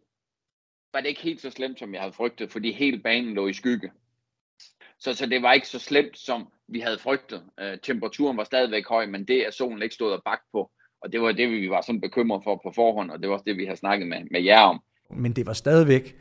var 0.94 1.02
det 1.02 1.08
ikke 1.08 1.22
helt 1.22 1.42
så 1.42 1.50
slemt, 1.50 1.80
som 1.80 1.94
jeg 1.94 2.02
havde 2.02 2.14
frygtet, 2.14 2.52
fordi 2.52 2.72
hele 2.72 3.00
banen 3.00 3.34
lå 3.34 3.48
i 3.48 3.54
skygge. 3.54 3.92
Så, 5.00 5.14
så 5.14 5.26
det 5.26 5.42
var 5.42 5.54
ikke 5.54 5.68
så 5.68 5.80
slemt, 5.80 6.18
som 6.18 6.48
vi 6.68 6.80
havde 6.80 7.00
frygtet. 7.00 7.44
Øh, 7.60 7.78
temperaturen 7.84 8.38
var 8.38 8.44
stadigvæk 8.44 8.88
høj, 8.88 9.06
men 9.06 9.28
det 9.28 9.48
er 9.48 9.52
solen 9.52 9.82
ikke 9.82 9.96
stået 9.96 10.14
og 10.14 10.22
bagt 10.26 10.44
på. 10.52 10.72
Og 11.02 11.12
det 11.12 11.22
var 11.22 11.32
det, 11.32 11.52
vi 11.52 11.70
var 11.70 11.82
sådan 11.82 12.02
bekymret 12.02 12.44
for 12.44 12.62
på 12.64 12.72
forhånd, 12.76 13.12
og 13.12 13.20
det 13.20 13.30
var 13.30 13.34
også 13.34 13.44
det, 13.48 13.58
vi 13.58 13.66
har 13.66 13.76
snakket 13.76 14.08
med, 14.08 14.26
med 14.32 14.42
jer 14.44 14.62
om. 14.62 14.82
Men 15.16 15.34
det 15.34 15.46
var 15.46 15.54
stadigvæk 15.54 16.16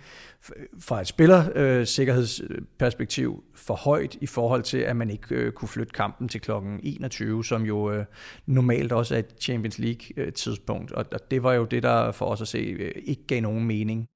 fra 0.81 1.01
et 1.01 1.07
spillersikkerhedsperspektiv 1.07 3.45
for 3.55 3.75
højt 3.75 4.15
i 4.15 4.27
forhold 4.27 4.63
til, 4.63 4.79
at 4.79 4.97
man 4.97 5.11
ikke 5.11 5.35
øh, 5.35 5.53
kunne 5.53 5.69
flytte 5.69 5.93
kampen 5.93 6.29
til 6.29 6.41
klokken 6.41 6.81
21, 6.83 7.45
som 7.45 7.63
jo 7.63 7.91
øh, 7.91 8.05
normalt 8.47 8.93
også 8.93 9.15
er 9.15 9.19
et 9.19 9.35
Champions 9.41 9.79
League 9.79 10.31
tidspunkt. 10.31 10.93
Og 10.93 11.31
det 11.31 11.43
var 11.43 11.53
jo 11.53 11.65
det, 11.65 11.83
der 11.83 12.13
for 12.13 12.27
os 12.27 12.41
at 12.41 12.49
se 12.49 12.59
øh, 12.59 12.93
ikke 13.05 13.27
gav 13.27 13.41
nogen 13.41 13.65
mening. 13.65 14.09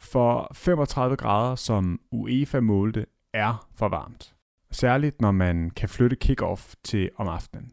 For 0.00 0.50
35 0.54 1.16
grader, 1.16 1.54
som 1.54 2.00
UEFA 2.12 2.60
målte, 2.60 3.06
er 3.34 3.68
for 3.74 3.88
varmt. 3.88 4.34
Særligt 4.70 5.20
når 5.20 5.32
man 5.32 5.70
kan 5.70 5.88
flytte 5.88 6.16
kickoff 6.16 6.74
til 6.84 7.10
om 7.16 7.28
aftenen. 7.28 7.72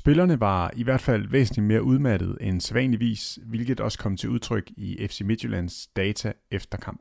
Spillerne 0.00 0.40
var 0.40 0.70
i 0.76 0.82
hvert 0.82 1.00
fald 1.00 1.28
væsentligt 1.30 1.66
mere 1.66 1.82
udmattet 1.82 2.38
end 2.40 2.60
sædvanligvis, 2.60 3.38
hvilket 3.46 3.80
også 3.80 3.98
kom 3.98 4.16
til 4.16 4.28
udtryk 4.30 4.70
i 4.76 5.06
FC 5.06 5.20
Midtjyllands 5.20 5.86
data 5.86 6.32
efter 6.50 6.78
kamp. 6.78 7.00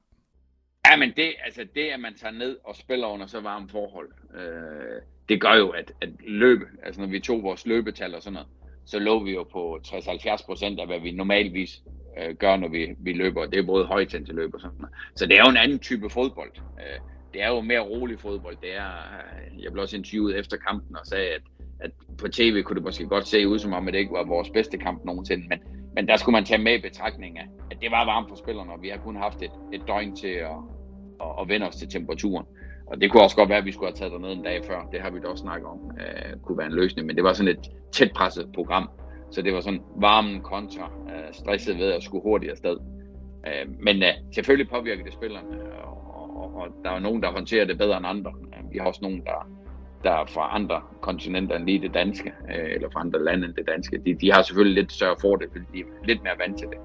Ja, 0.88 0.98
men 0.98 1.12
det, 1.18 1.34
altså 1.46 1.66
det, 1.76 1.82
at 1.82 2.00
man 2.00 2.14
tager 2.16 2.34
ned 2.34 2.58
og 2.64 2.76
spiller 2.76 3.08
under 3.08 3.26
så 3.26 3.42
varme 3.42 3.70
forhold, 3.70 4.10
øh, 4.36 5.02
det 5.30 5.42
gør 5.42 5.54
jo, 5.54 5.70
at, 5.70 5.92
at 6.02 6.10
løbe, 6.28 6.66
altså 6.84 7.02
når 7.02 7.08
vi 7.08 7.20
tog 7.20 7.44
vores 7.44 7.66
løbetal 7.66 8.16
og 8.16 8.22
sådan 8.22 8.34
noget, 8.34 8.48
så 8.86 9.00
lå 9.00 9.24
vi 9.24 9.32
jo 9.32 9.44
på 9.44 9.80
60-70 9.88 10.46
procent 10.46 10.80
af, 10.80 10.88
hvad 10.88 11.00
vi 11.00 11.12
normalvis 11.12 11.82
øh, 12.20 12.36
gør, 12.36 12.58
når 12.58 12.68
vi, 12.68 12.96
vi 13.00 13.14
løber. 13.14 13.46
Det 13.46 13.60
er 13.60 13.66
både 13.66 13.88
løb 14.28 14.54
og 14.54 14.62
sådan 14.62 14.78
noget. 14.78 14.96
Så 15.16 15.26
det 15.26 15.38
er 15.38 15.44
jo 15.46 15.50
en 15.50 15.58
anden 15.58 15.80
type 15.80 16.10
fodbold. 16.10 16.52
Øh, 16.58 17.00
det 17.34 17.44
er 17.44 17.50
jo 17.50 17.62
mere 17.62 17.80
rolig 17.80 18.20
fodbold. 18.20 18.58
Det 18.62 18.76
er, 18.76 18.90
øh, 18.90 19.64
jeg 19.64 19.72
blev 19.72 19.82
også 19.82 19.98
interviewet 19.98 20.40
efter 20.40 20.58
kampen 20.58 20.98
og 20.98 21.06
sagde, 21.06 21.30
at 21.30 21.42
at 21.84 21.92
på 22.18 22.28
tv 22.28 22.64
kunne 22.64 22.76
det 22.76 22.84
måske 22.84 23.06
godt 23.06 23.28
se 23.28 23.48
ud 23.48 23.60
som 23.60 23.74
om, 23.74 23.88
at 23.88 23.94
det 23.94 24.00
ikke 24.00 24.14
var 24.14 24.24
vores 24.24 24.50
bedste 24.50 24.78
kamp 24.78 25.06
nogensinde, 25.06 25.48
men, 25.48 25.60
men 25.96 26.08
der 26.08 26.18
skulle 26.18 26.34
man 26.34 26.46
tage 26.46 26.62
med 26.62 26.74
i 26.74 26.82
betragtning 26.82 27.40
af, 27.40 27.48
at 27.72 27.78
det 27.82 27.92
var 27.92 28.06
varmt 28.06 28.30
for 28.30 28.36
spillerne, 28.36 28.72
og 28.72 28.82
vi 28.82 28.90
har 28.90 28.98
kun 28.98 29.16
haft 29.16 29.42
et, 29.42 29.52
et 29.74 29.82
døgn 29.88 30.16
til 30.16 30.28
at, 30.28 30.58
at, 31.22 31.28
at 31.42 31.50
vende 31.50 31.68
os 31.68 31.76
til 31.76 31.90
temperaturen. 31.90 32.46
Og 32.88 33.02
det 33.02 33.12
kunne 33.12 33.24
også 33.24 33.36
godt 33.36 33.50
være, 33.50 33.58
at 33.58 33.66
vi 33.66 33.72
skulle 33.72 33.90
have 33.92 33.98
taget 33.98 34.12
derned 34.12 34.32
en 34.32 34.44
dag 34.44 34.66
før. 34.66 34.88
Det 34.92 35.02
har 35.02 35.10
vi 35.10 35.20
da 35.20 35.28
også 35.28 35.42
snakket 35.42 35.68
om, 35.68 35.80
øh, 36.00 36.40
kunne 36.44 36.58
være 36.58 36.68
en 36.68 36.74
løsning. 36.74 37.08
Men 37.08 37.16
det 37.16 37.24
var 37.24 37.34
sådan 37.34 37.58
et 37.58 37.70
tæt 37.92 38.12
presset 38.16 38.50
program. 38.56 38.90
Så 39.32 39.42
det 39.42 39.54
var 39.54 39.62
sådan 39.62 39.82
varmen 39.96 40.42
kontra 40.42 40.92
øh, 41.10 41.34
stresset 41.34 41.78
ved 41.78 41.92
at 41.92 42.04
skulle 42.04 42.24
hurtigt 42.24 42.52
afsted. 42.52 42.78
Øh, 43.48 43.66
men 43.80 44.04
øh, 44.04 44.14
selvfølgelig 44.36 44.70
påvirker 44.70 45.04
det 45.04 45.14
spillerne, 45.14 45.74
og, 45.84 46.03
og, 46.54 46.68
der 46.84 46.92
er 46.92 47.00
nogen, 47.00 47.22
der 47.22 47.32
håndterer 47.32 47.66
det 47.66 47.78
bedre 47.78 47.98
end 47.98 48.08
andre. 48.08 48.32
Uh, 48.36 48.74
vi 48.74 48.78
har 48.78 48.86
også 48.86 49.00
nogen, 49.02 49.22
der, 49.26 49.50
der 50.04 50.12
er 50.12 50.26
fra 50.26 50.56
andre 50.56 50.82
kontinenter 51.02 51.56
end 51.56 51.66
lige 51.66 51.82
det 51.82 51.94
danske, 51.94 52.34
øh, 52.50 52.74
eller 52.76 52.90
fra 52.90 53.00
andre 53.00 53.24
lande 53.24 53.48
end 53.48 53.54
det 53.54 53.68
danske, 53.68 53.98
de, 54.06 54.14
de 54.14 54.32
har 54.32 54.42
selvfølgelig 54.42 54.82
lidt 54.84 54.92
større 54.92 55.16
fordel, 55.22 55.48
fordi 55.52 55.66
de 55.74 55.80
er 55.80 56.06
lidt 56.06 56.24
mere 56.24 56.34
vant 56.40 56.58
til 56.58 56.68
det. 56.68 56.78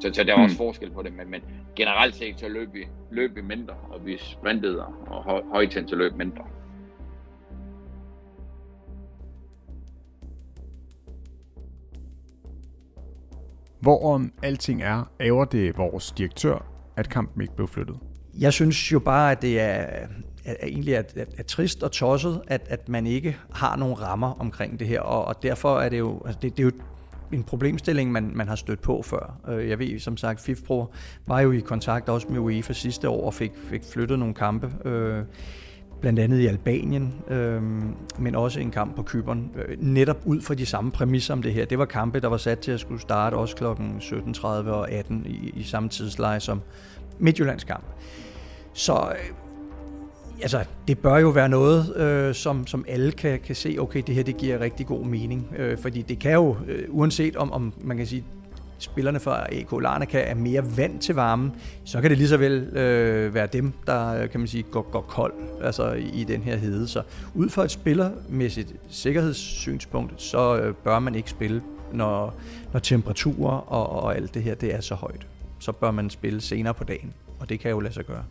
Så, 0.00 0.10
så 0.14 0.24
der 0.24 0.32
er 0.32 0.36
mm. 0.36 0.42
også 0.42 0.56
forskel 0.56 0.90
på 0.90 1.02
det, 1.02 1.12
men, 1.12 1.30
men 1.30 1.40
generelt 1.76 2.14
set 2.14 2.40
så 2.40 2.48
løb 2.48 2.74
vi, 2.74 2.86
løb 3.10 3.36
vi 3.36 3.42
mindre, 3.42 3.74
og 3.90 4.06
vi 4.06 4.18
sprintede 4.18 4.86
og 4.86 5.22
høj, 5.24 5.42
højtændt 5.52 5.96
løb 5.96 6.12
mindre. 6.16 6.44
Hvorom 13.80 14.32
alting 14.42 14.82
er, 14.82 15.10
æver 15.20 15.44
det 15.44 15.78
vores 15.78 16.12
direktør, 16.12 16.66
at 16.96 17.08
kampen 17.08 17.42
ikke 17.42 17.56
blev 17.56 17.68
flyttet. 17.68 17.98
Jeg 18.38 18.52
synes 18.52 18.92
jo 18.92 18.98
bare, 18.98 19.32
at 19.32 19.42
det 19.42 19.60
er, 19.60 19.64
er, 19.64 20.06
er 20.44 20.54
egentlig 20.66 20.94
er, 20.94 21.02
er, 21.16 21.24
er 21.38 21.42
trist 21.42 21.82
og 21.82 21.92
tosset, 21.92 22.42
at, 22.46 22.66
at 22.68 22.88
man 22.88 23.06
ikke 23.06 23.36
har 23.52 23.76
nogen 23.76 24.00
rammer 24.00 24.40
omkring 24.40 24.78
det 24.78 24.86
her, 24.86 25.00
og, 25.00 25.24
og 25.24 25.42
derfor 25.42 25.80
er 25.80 25.88
det 25.88 25.98
jo, 25.98 26.22
altså 26.26 26.38
det, 26.42 26.56
det 26.56 26.62
er 26.62 26.64
jo 26.64 26.72
en 27.32 27.44
problemstilling, 27.44 28.12
man, 28.12 28.30
man 28.34 28.48
har 28.48 28.56
stødt 28.56 28.80
på 28.80 29.02
før. 29.02 29.38
Øh, 29.48 29.68
jeg 29.68 29.78
ved, 29.78 29.98
som 29.98 30.16
sagt, 30.16 30.40
FIFPro 30.40 30.86
var 31.26 31.40
jo 31.40 31.52
i 31.52 31.60
kontakt 31.60 32.08
også 32.08 32.26
med 32.30 32.38
UEFA 32.38 32.72
sidste 32.72 33.08
år 33.08 33.26
og 33.26 33.34
fik, 33.34 33.52
fik 33.70 33.82
flyttet 33.92 34.18
nogle 34.18 34.34
kampe, 34.34 34.88
øh, 34.88 35.22
blandt 36.00 36.18
andet 36.18 36.38
i 36.38 36.46
Albanien, 36.46 37.14
øh, 37.28 37.62
men 38.18 38.34
også 38.34 38.60
en 38.60 38.70
kamp 38.70 38.96
på 38.96 39.02
Kyberen, 39.02 39.50
øh, 39.56 39.76
netop 39.82 40.18
ud 40.24 40.40
fra 40.40 40.54
de 40.54 40.66
samme 40.66 40.90
præmisser 40.90 41.34
om 41.34 41.42
det 41.42 41.52
her. 41.52 41.64
Det 41.64 41.78
var 41.78 41.84
kampe, 41.84 42.20
der 42.20 42.28
var 42.28 42.36
sat 42.36 42.58
til 42.58 42.72
at 42.72 42.80
skulle 42.80 43.00
starte 43.00 43.34
også 43.34 43.56
kl. 43.56 43.64
17.30 43.64 44.46
og 44.46 44.90
18 44.90 45.26
i, 45.26 45.52
i 45.54 45.62
samme 45.62 45.88
tidsleje 45.88 46.40
som 46.40 46.60
Midtjyllands 47.18 47.64
kamp. 47.64 47.84
Så 48.78 48.94
øh, 48.94 49.34
altså, 50.42 50.64
det 50.88 50.98
bør 50.98 51.16
jo 51.16 51.28
være 51.28 51.48
noget, 51.48 51.96
øh, 51.96 52.34
som, 52.34 52.66
som 52.66 52.84
alle 52.88 53.12
kan, 53.12 53.40
kan 53.40 53.54
se, 53.54 53.76
okay, 53.78 54.02
det 54.06 54.14
her 54.14 54.22
det 54.22 54.36
giver 54.36 54.60
rigtig 54.60 54.86
god 54.86 55.04
mening. 55.04 55.54
Øh, 55.56 55.78
fordi 55.78 56.02
det 56.02 56.18
kan 56.18 56.32
jo, 56.32 56.56
øh, 56.66 56.84
uanset 56.88 57.36
om, 57.36 57.52
om 57.52 57.72
man 57.80 57.96
kan 57.96 58.06
sige, 58.06 58.24
spillerne 58.78 59.20
fra 59.20 59.46
AK 59.52 59.72
Larnaca 59.82 60.20
er 60.20 60.34
mere 60.34 60.76
vant 60.76 61.02
til 61.02 61.14
varmen, 61.14 61.52
så 61.84 62.00
kan 62.00 62.10
det 62.10 62.18
lige 62.18 62.28
så 62.28 62.36
vel 62.36 62.52
øh, 62.76 63.34
være 63.34 63.46
dem, 63.46 63.72
der 63.86 64.22
øh, 64.22 64.30
kan 64.30 64.40
man 64.40 64.48
sige, 64.48 64.62
går, 64.62 64.90
går 64.90 65.00
kold 65.00 65.34
altså 65.62 65.92
i, 65.92 66.08
i 66.08 66.24
den 66.24 66.42
her 66.42 66.56
hede. 66.56 66.88
Så 66.88 67.02
ud 67.34 67.48
fra 67.48 67.64
et 67.64 67.70
spillermæssigt 67.70 68.74
sikkerhedssynspunkt, 68.88 70.22
så 70.22 70.58
øh, 70.58 70.74
bør 70.74 70.98
man 70.98 71.14
ikke 71.14 71.30
spille, 71.30 71.62
når, 71.92 72.34
når 72.72 72.80
temperaturer 72.80 73.56
og, 73.56 74.02
og 74.02 74.16
alt 74.16 74.34
det 74.34 74.42
her 74.42 74.54
det 74.54 74.74
er 74.74 74.80
så 74.80 74.94
højt. 74.94 75.26
Så 75.60 75.72
bør 75.72 75.90
man 75.90 76.10
spille 76.10 76.40
senere 76.40 76.74
på 76.74 76.84
dagen, 76.84 77.12
og 77.40 77.48
det 77.48 77.60
kan 77.60 77.70
jo 77.70 77.80
lade 77.80 77.94
sig 77.94 78.04
gøre. 78.04 78.24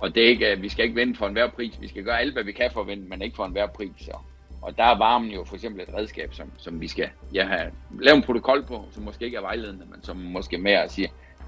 Og 0.00 0.14
det 0.14 0.24
er 0.24 0.28
ikke, 0.28 0.52
øh, 0.52 0.62
vi 0.62 0.68
skal 0.68 0.84
ikke 0.84 0.94
vinde 0.94 1.16
for 1.16 1.26
enhver 1.26 1.48
pris. 1.48 1.80
Vi 1.80 1.88
skal 1.88 2.04
gøre 2.04 2.20
alt, 2.20 2.32
hvad 2.32 2.44
vi 2.44 2.52
kan 2.52 2.70
for 2.72 2.80
at 2.80 2.86
vinde, 2.86 3.08
men 3.08 3.22
ikke 3.22 3.36
for 3.36 3.44
enhver 3.44 3.66
pris. 3.66 4.08
Og, 4.08 4.20
og 4.62 4.76
der 4.76 4.84
er 4.84 4.98
varmen 4.98 5.30
jo 5.30 5.44
for 5.44 5.54
eksempel 5.54 5.82
et 5.82 5.94
redskab, 5.94 6.34
som, 6.34 6.50
som 6.56 6.80
vi 6.80 6.88
skal 6.88 7.08
ja, 7.34 7.46
have, 7.46 7.72
lave 8.00 8.16
en 8.16 8.22
protokol 8.22 8.64
på, 8.66 8.84
som 8.92 9.02
måske 9.02 9.24
ikke 9.24 9.36
er 9.36 9.40
vejledende, 9.40 9.86
men 9.90 10.02
som 10.02 10.16
måske 10.16 10.58
mere 10.58 10.82
at 10.82 10.98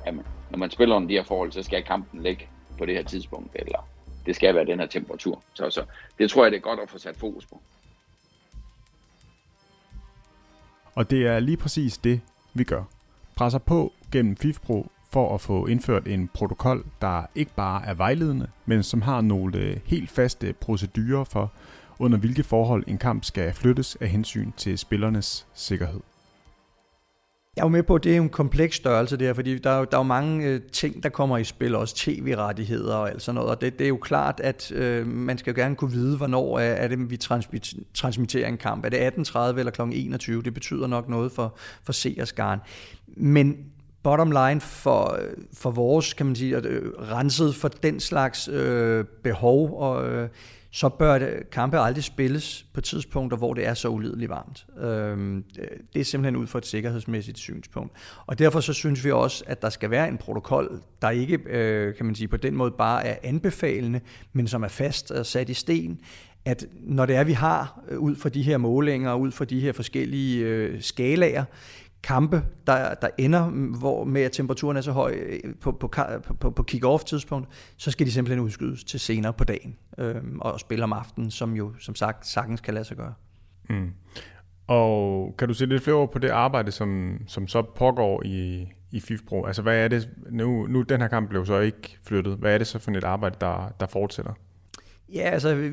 at 0.07 0.14
når 0.50 0.59
man 0.59 0.71
spiller 0.71 0.97
under 0.97 1.09
de 1.09 1.14
her 1.14 1.25
forhold, 1.25 1.52
så 1.52 1.62
skal 1.62 1.83
kampen 1.83 2.23
ligge 2.23 2.49
på 2.78 2.87
det 2.87 2.95
her 2.95 3.02
tidspunkt, 3.02 3.50
eller 3.54 3.88
det 4.26 4.37
skal 4.37 4.54
være 4.54 4.66
den 4.66 4.80
her 4.80 4.87
temperatur. 4.87 5.42
Så, 5.54 5.71
så 5.71 5.85
det 6.19 6.30
tror 6.30 6.45
jeg, 6.45 6.52
det 6.52 6.57
er 6.57 6.61
godt 6.61 6.80
at 6.80 6.90
få 6.90 6.99
sat 6.99 7.16
fokus 7.16 7.47
på. 7.47 7.61
Og 10.95 11.11
det 11.11 11.26
er 11.26 11.40
lige 11.40 11.57
præcis 11.57 11.99
det, 11.99 12.21
vi 12.54 12.64
gør. 12.64 12.85
Presser 13.37 13.59
på 13.59 13.92
gennem 14.12 14.37
FIFPro 14.37 14.87
for 15.12 15.35
at 15.35 15.40
få 15.40 15.67
indført 15.67 16.09
en 16.09 16.29
protokol, 16.35 16.85
der 17.00 17.23
ikke 17.35 17.55
bare 17.57 17.87
er 17.87 17.95
vejledende, 17.95 18.47
men 18.67 18.83
som 18.83 19.02
har 19.02 19.21
nogle 19.21 19.59
øh, 19.59 19.76
helt 19.85 20.11
faste 20.11 20.55
procedurer 20.61 21.25
for, 21.25 21.52
under 21.99 22.19
hvilke 22.19 22.43
forhold 22.43 22.85
en 22.87 22.99
kamp 22.99 23.25
skal 23.25 23.52
flyttes 23.52 23.97
af 24.00 24.09
hensyn 24.09 24.52
til 24.57 24.79
spillernes 24.79 25.47
sikkerhed. 25.55 26.00
Jeg 27.57 27.62
er 27.62 27.67
jo 27.67 27.69
med 27.69 27.83
på, 27.83 27.95
at 27.95 28.05
det 28.05 28.17
er 28.17 28.21
en 28.21 28.29
kompleks 28.29 28.76
størrelse 28.76 29.17
der, 29.17 29.35
fordi 29.35 29.59
der 29.59 29.71
er 29.71 29.79
jo, 29.79 29.85
der 29.90 29.97
er 29.97 30.00
jo 30.00 30.02
mange 30.02 30.47
øh, 30.47 30.61
ting, 30.73 31.02
der 31.02 31.09
kommer 31.09 31.38
i 31.38 31.45
spil, 31.45 31.75
også 31.75 31.97
tv-rettigheder 31.97 32.95
og 32.95 33.11
alt 33.11 33.23
sådan 33.23 33.35
noget, 33.35 33.50
og 33.50 33.61
det, 33.61 33.79
det 33.79 33.85
er 33.85 33.88
jo 33.88 33.97
klart, 33.97 34.40
at 34.40 34.73
øh, 34.73 35.07
man 35.07 35.38
skal 35.38 35.55
jo 35.55 35.61
gerne 35.61 35.76
kunne 35.76 35.93
vide, 35.93 36.17
hvornår 36.17 36.59
er, 36.59 36.62
er 36.62 36.88
det, 36.88 37.11
vi 37.11 37.17
transmit, 37.17 37.75
transmitterer 37.95 38.49
en 38.49 38.57
kamp. 38.57 38.85
Er 38.85 38.88
det 38.88 39.29
18.30 39.29 39.38
eller 39.59 39.71
kl. 39.71 39.83
21? 39.93 40.43
Det 40.43 40.55
betyder 40.55 40.87
nok 40.87 41.09
noget 41.09 41.33
for, 41.33 41.57
for 41.85 41.93
seerskaren. 41.93 42.61
Men 43.07 43.57
bottom 44.02 44.30
line 44.30 44.61
for, 44.61 45.19
for 45.52 45.71
vores, 45.71 46.12
kan 46.12 46.26
man 46.26 46.37
sige, 46.37 46.57
øh, 46.57 46.92
renset 46.99 47.54
for 47.54 47.69
den 47.69 48.00
slags 48.00 48.49
øh, 48.49 49.04
behov, 49.23 49.80
og 49.80 50.09
øh, 50.09 50.28
så 50.73 50.88
bør 50.88 51.19
det, 51.19 51.50
kampe 51.50 51.78
aldrig 51.78 52.04
spilles 52.04 52.66
på 52.73 52.80
tidspunkter, 52.80 53.37
hvor 53.37 53.54
det 53.54 53.66
er 53.66 53.75
så 53.75 53.88
ulideligt 53.88 54.30
varmt. 54.30 54.66
Øh, 54.80 55.42
det 55.92 56.00
er 56.00 56.04
simpelthen 56.04 56.37
ud 56.37 56.47
fra 56.47 56.59
et 56.59 56.66
sikkerhedsmæssigt 56.66 57.38
synspunkt. 57.38 57.92
Og 58.26 58.38
derfor 58.38 58.61
så 58.61 58.73
synes 58.73 59.04
vi 59.04 59.11
også, 59.11 59.45
at 59.47 59.62
der 59.62 59.71
skal 59.71 59.90
være 59.90 60.09
en 60.09 60.19
protokol, 60.19 60.80
der 61.02 61.11
ikke, 61.11 61.38
øh, 61.47 61.95
kan 61.95 62.07
man 62.07 62.14
sige, 62.14 62.28
på 62.28 62.37
den 62.37 62.57
måde 62.57 62.71
bare 62.71 63.07
er 63.07 63.16
anbefalende, 63.23 64.00
men 64.33 64.49
som 64.49 64.62
er 64.62 64.69
fast 64.69 65.11
og 65.11 65.26
sat 65.26 65.49
i 65.49 65.54
sten, 65.54 65.99
at 66.45 66.66
når 66.80 67.07
det 67.07 67.16
er, 67.16 67.25
vi 67.25 67.33
har 67.33 67.83
øh, 67.88 67.99
ud 67.99 68.16
fra 68.16 68.28
de 68.28 68.42
her 68.42 68.59
målinger, 68.59 69.14
ud 69.14 69.30
fra 69.30 69.45
de 69.45 69.61
her 69.61 69.73
forskellige 69.73 70.45
øh, 70.45 70.83
skalaer, 70.83 71.45
kampe, 72.02 72.42
der, 72.66 72.95
der 72.95 73.09
ender 73.19 73.50
hvor 73.78 74.04
med, 74.04 74.23
at 74.23 74.33
temperaturen 74.33 74.76
er 74.76 74.80
så 74.80 74.92
høj 74.92 75.12
øh, 75.26 75.54
på, 75.61 75.73
på, 75.73 75.92
på, 76.40 76.50
på 76.50 76.64
kick-off 76.71 77.04
tidspunkt, 77.04 77.49
så 77.76 77.90
skal 77.90 78.07
de 78.07 78.12
simpelthen 78.12 78.45
udskydes 78.45 78.85
til 78.85 79.00
senere 79.00 79.33
på 79.33 79.45
dagen 79.45 79.76
øh, 79.99 80.14
og 80.40 80.61
spille 80.61 80.85
om 80.85 80.92
aftenen, 80.92 81.30
som 81.30 81.52
jo 81.52 81.73
som 81.80 81.95
sagt 81.95 82.26
sagtens 82.26 82.61
kan 82.61 82.75
lade 82.75 82.85
sig 82.85 82.97
gøre. 82.97 83.14
Mm. 83.71 83.90
Og 84.66 85.35
kan 85.38 85.49
du 85.49 85.54
se 85.54 85.66
lidt 85.66 85.83
flere 85.83 86.09
på 86.09 86.19
det 86.19 86.28
arbejde, 86.28 86.73
som, 86.73 87.19
som 87.26 87.49
så 87.49 87.62
pågår 87.62 88.23
i, 88.25 88.69
i 88.90 89.00
FIFPro? 89.00 89.45
Altså 89.45 89.62
hvad 89.62 89.85
er 89.85 89.88
det, 89.88 90.09
nu, 90.30 90.66
nu 90.66 90.83
den 90.83 91.00
her 91.00 91.09
kamp 91.09 91.28
blev 91.28 91.47
så 91.47 91.59
ikke 91.59 91.99
flyttet, 92.02 92.37
hvad 92.37 92.54
er 92.54 92.59
det 92.59 92.66
så 92.66 92.78
for 92.78 92.90
et 92.90 93.04
arbejde, 93.04 93.37
der, 93.40 93.73
der 93.80 93.87
fortsætter? 93.87 94.33
Ja, 95.14 95.21
altså 95.21 95.73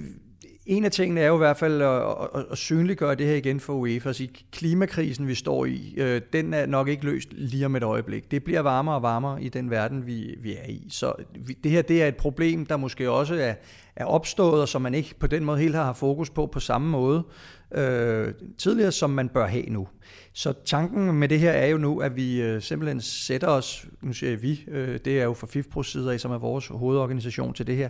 en 0.67 0.85
af 0.85 0.91
tingene 0.91 1.21
er 1.21 1.27
jo 1.27 1.35
i 1.35 1.37
hvert 1.37 1.57
fald 1.57 1.81
at, 1.81 2.01
at, 2.35 2.45
at 2.51 2.57
synliggøre 2.57 3.15
det 3.15 3.27
her 3.27 3.35
igen 3.35 3.59
for 3.59 3.73
UEFA. 3.73 4.09
Altså, 4.09 4.27
klimakrisen, 4.51 5.27
vi 5.27 5.35
står 5.35 5.65
i, 5.65 5.93
øh, 5.97 6.21
den 6.33 6.53
er 6.53 6.65
nok 6.65 6.87
ikke 6.87 7.05
løst 7.05 7.29
lige 7.31 7.65
om 7.65 7.75
et 7.75 7.83
øjeblik. 7.83 8.31
Det 8.31 8.43
bliver 8.43 8.59
varmere 8.59 8.95
og 8.95 9.01
varmere 9.01 9.43
i 9.43 9.49
den 9.49 9.69
verden, 9.69 10.07
vi, 10.07 10.35
vi 10.39 10.55
er 10.55 10.67
i. 10.69 10.87
Så 10.89 11.13
vi, 11.35 11.53
det 11.53 11.71
her 11.71 11.81
det 11.81 12.03
er 12.03 12.07
et 12.07 12.15
problem, 12.15 12.65
der 12.65 12.77
måske 12.77 13.11
også 13.11 13.35
er, 13.35 13.53
er 13.95 14.05
opstået, 14.05 14.61
og 14.61 14.67
som 14.67 14.81
man 14.81 14.93
ikke 14.93 15.15
på 15.19 15.27
den 15.27 15.43
måde 15.43 15.59
helt 15.59 15.75
har 15.75 15.93
fokus 15.93 16.29
på 16.29 16.45
på 16.45 16.59
samme 16.59 16.89
måde 16.89 17.23
øh, 17.71 18.33
tidligere, 18.57 18.91
som 18.91 19.09
man 19.09 19.29
bør 19.29 19.47
have 19.47 19.65
nu. 19.65 19.87
Så 20.33 20.53
tanken 20.65 21.11
med 21.11 21.29
det 21.29 21.39
her 21.39 21.51
er 21.51 21.67
jo 21.67 21.77
nu, 21.77 21.99
at 21.99 22.15
vi 22.15 22.41
øh, 22.41 22.61
simpelthen 22.61 23.01
sætter 23.01 23.47
os, 23.47 23.85
nu 24.01 24.13
siger 24.13 24.29
jeg 24.29 24.41
vi, 24.41 24.65
øh, 24.67 24.99
det 25.05 25.19
er 25.19 25.23
jo 25.23 25.33
fra 25.33 25.47
FIFPROs 25.47 25.91
side 25.91 26.13
af, 26.13 26.19
som 26.19 26.31
er 26.31 26.37
vores 26.37 26.67
hovedorganisation 26.67 27.53
til 27.53 27.67
det 27.67 27.75
her, 27.75 27.89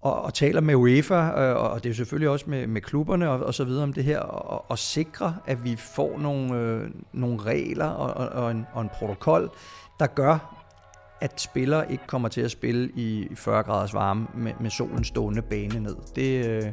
og, 0.00 0.22
og 0.22 0.34
taler 0.34 0.60
med 0.60 0.74
UEFA, 0.74 1.14
øh, 1.14 1.56
og, 1.56 1.70
og 1.70 1.82
det 1.82 1.86
er 1.86 1.90
jo 1.90 1.96
selvfølgelig 1.96 2.28
også 2.28 2.44
med, 2.48 2.66
med 2.66 2.80
klubberne 2.80 3.30
og, 3.30 3.40
og 3.40 3.54
så 3.54 3.64
videre 3.64 3.82
om 3.82 3.92
det 3.92 4.04
her, 4.04 4.18
og, 4.18 4.70
og 4.70 4.78
sikre, 4.78 5.36
at 5.46 5.64
vi 5.64 5.76
får 5.76 6.18
nogle, 6.18 6.54
øh, 6.54 6.90
nogle 7.12 7.42
regler 7.42 7.86
og, 7.86 8.14
og, 8.14 8.44
og, 8.44 8.50
en, 8.50 8.66
og 8.72 8.82
en 8.82 8.88
protokol, 8.88 9.50
der 9.98 10.06
gør, 10.06 10.54
at 11.20 11.40
spillere 11.40 11.92
ikke 11.92 12.06
kommer 12.06 12.28
til 12.28 12.40
at 12.40 12.50
spille 12.50 12.90
i 12.94 13.28
40 13.34 13.62
graders 13.62 13.94
varme 13.94 14.26
med, 14.34 14.52
med 14.60 14.70
solen 14.70 15.04
stående 15.04 15.42
bane 15.42 15.80
ned. 15.80 15.96
Det, 16.16 16.46
øh, 16.46 16.72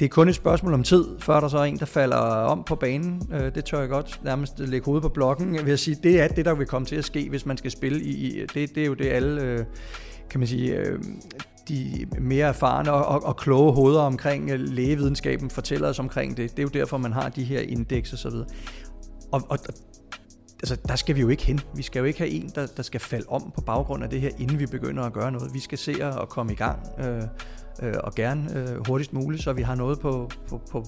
det 0.00 0.04
er 0.04 0.08
kun 0.08 0.28
et 0.28 0.34
spørgsmål 0.34 0.74
om 0.74 0.82
tid, 0.82 1.04
før 1.18 1.40
der 1.40 1.48
så 1.48 1.58
er 1.58 1.64
en, 1.64 1.78
der 1.78 1.86
falder 1.86 2.16
om 2.16 2.64
på 2.64 2.74
banen. 2.74 3.22
Øh, 3.32 3.54
det 3.54 3.64
tør 3.64 3.80
jeg 3.80 3.88
godt 3.88 4.20
nærmest 4.24 4.58
lægge 4.58 4.84
hovedet 4.84 5.02
på 5.02 5.08
blokken. 5.08 5.54
Jeg 5.54 5.66
vil 5.66 5.78
sige, 5.78 5.96
det 6.02 6.20
er 6.20 6.28
det, 6.28 6.44
der 6.44 6.54
vil 6.54 6.66
komme 6.66 6.86
til 6.86 6.96
at 6.96 7.04
ske, 7.04 7.28
hvis 7.28 7.46
man 7.46 7.56
skal 7.56 7.70
spille 7.70 8.00
i... 8.00 8.46
Det, 8.54 8.74
det 8.74 8.82
er 8.82 8.86
jo 8.86 8.94
det 8.94 9.06
alle, 9.06 9.42
øh, 9.42 9.64
kan 10.30 10.40
man 10.40 10.46
sige, 10.46 10.76
øh, 10.76 10.98
de 11.68 12.06
mere 12.20 12.46
erfarne 12.46 12.92
og, 12.92 13.04
og, 13.04 13.24
og 13.24 13.36
kloge 13.36 13.72
hoveder 13.72 14.00
omkring 14.00 14.50
øh, 14.50 14.60
lægevidenskaben 14.60 15.50
fortæller 15.50 15.88
os 15.88 15.98
omkring 15.98 16.36
det. 16.36 16.50
Det 16.50 16.58
er 16.58 16.62
jo 16.62 16.68
derfor, 16.68 16.98
man 16.98 17.12
har 17.12 17.28
de 17.28 17.44
her 17.44 17.60
indeks 17.60 18.12
og 18.12 18.18
så 18.18 18.30
videre. 18.30 18.46
Og, 19.32 19.42
og 19.48 19.58
altså, 20.62 20.76
der 20.88 20.96
skal 20.96 21.16
vi 21.16 21.20
jo 21.20 21.28
ikke 21.28 21.46
hen. 21.46 21.60
Vi 21.74 21.82
skal 21.82 21.98
jo 21.98 22.04
ikke 22.04 22.18
have 22.18 22.30
en, 22.30 22.50
der, 22.54 22.66
der 22.66 22.82
skal 22.82 23.00
falde 23.00 23.26
om 23.28 23.52
på 23.54 23.60
baggrund 23.60 24.04
af 24.04 24.10
det 24.10 24.20
her, 24.20 24.30
inden 24.38 24.58
vi 24.58 24.66
begynder 24.66 25.02
at 25.02 25.12
gøre 25.12 25.32
noget. 25.32 25.54
Vi 25.54 25.60
skal 25.60 25.78
se 25.78 26.04
at 26.04 26.28
komme 26.28 26.52
i 26.52 26.56
gang. 26.56 26.78
Øh, 26.98 27.22
øh, 27.82 27.94
og 28.04 28.14
gerne 28.14 28.56
øh, 28.56 28.86
hurtigst 28.86 29.12
muligt, 29.12 29.42
så 29.42 29.52
vi 29.52 29.62
har 29.62 29.74
noget 29.74 30.00
på, 30.00 30.30
på, 30.48 30.60
på, 30.70 30.84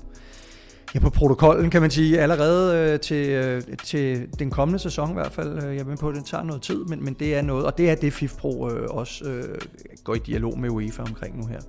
ja, 0.94 1.00
på 1.00 1.10
protokollen, 1.10 1.70
kan 1.70 1.80
man 1.80 1.90
sige, 1.90 2.20
allerede 2.20 2.92
øh, 2.92 3.00
til, 3.00 3.30
øh, 3.30 3.62
til 3.84 4.28
den 4.38 4.50
kommende 4.50 4.78
sæson 4.78 5.10
i 5.10 5.12
hvert 5.12 5.32
fald. 5.32 5.64
Øh, 5.64 5.76
jeg 5.76 5.80
er 5.80 5.96
på, 6.00 6.08
at 6.08 6.14
det 6.14 6.24
tager 6.24 6.44
noget 6.44 6.62
tid, 6.62 6.84
men, 6.84 7.04
men 7.04 7.14
det 7.14 7.34
er 7.34 7.42
noget, 7.42 7.66
og 7.66 7.78
det 7.78 7.90
er 7.90 7.94
det 7.94 8.12
FIFPro 8.12 8.70
øh, 8.70 8.86
også 8.90 9.24
øh, 9.30 9.60
går 10.04 10.14
i 10.14 10.18
dialog 10.18 10.58
med 10.58 10.70
UEFA 10.70 11.02
omkring 11.02 11.36
nu 11.36 11.46
her. 11.46 11.60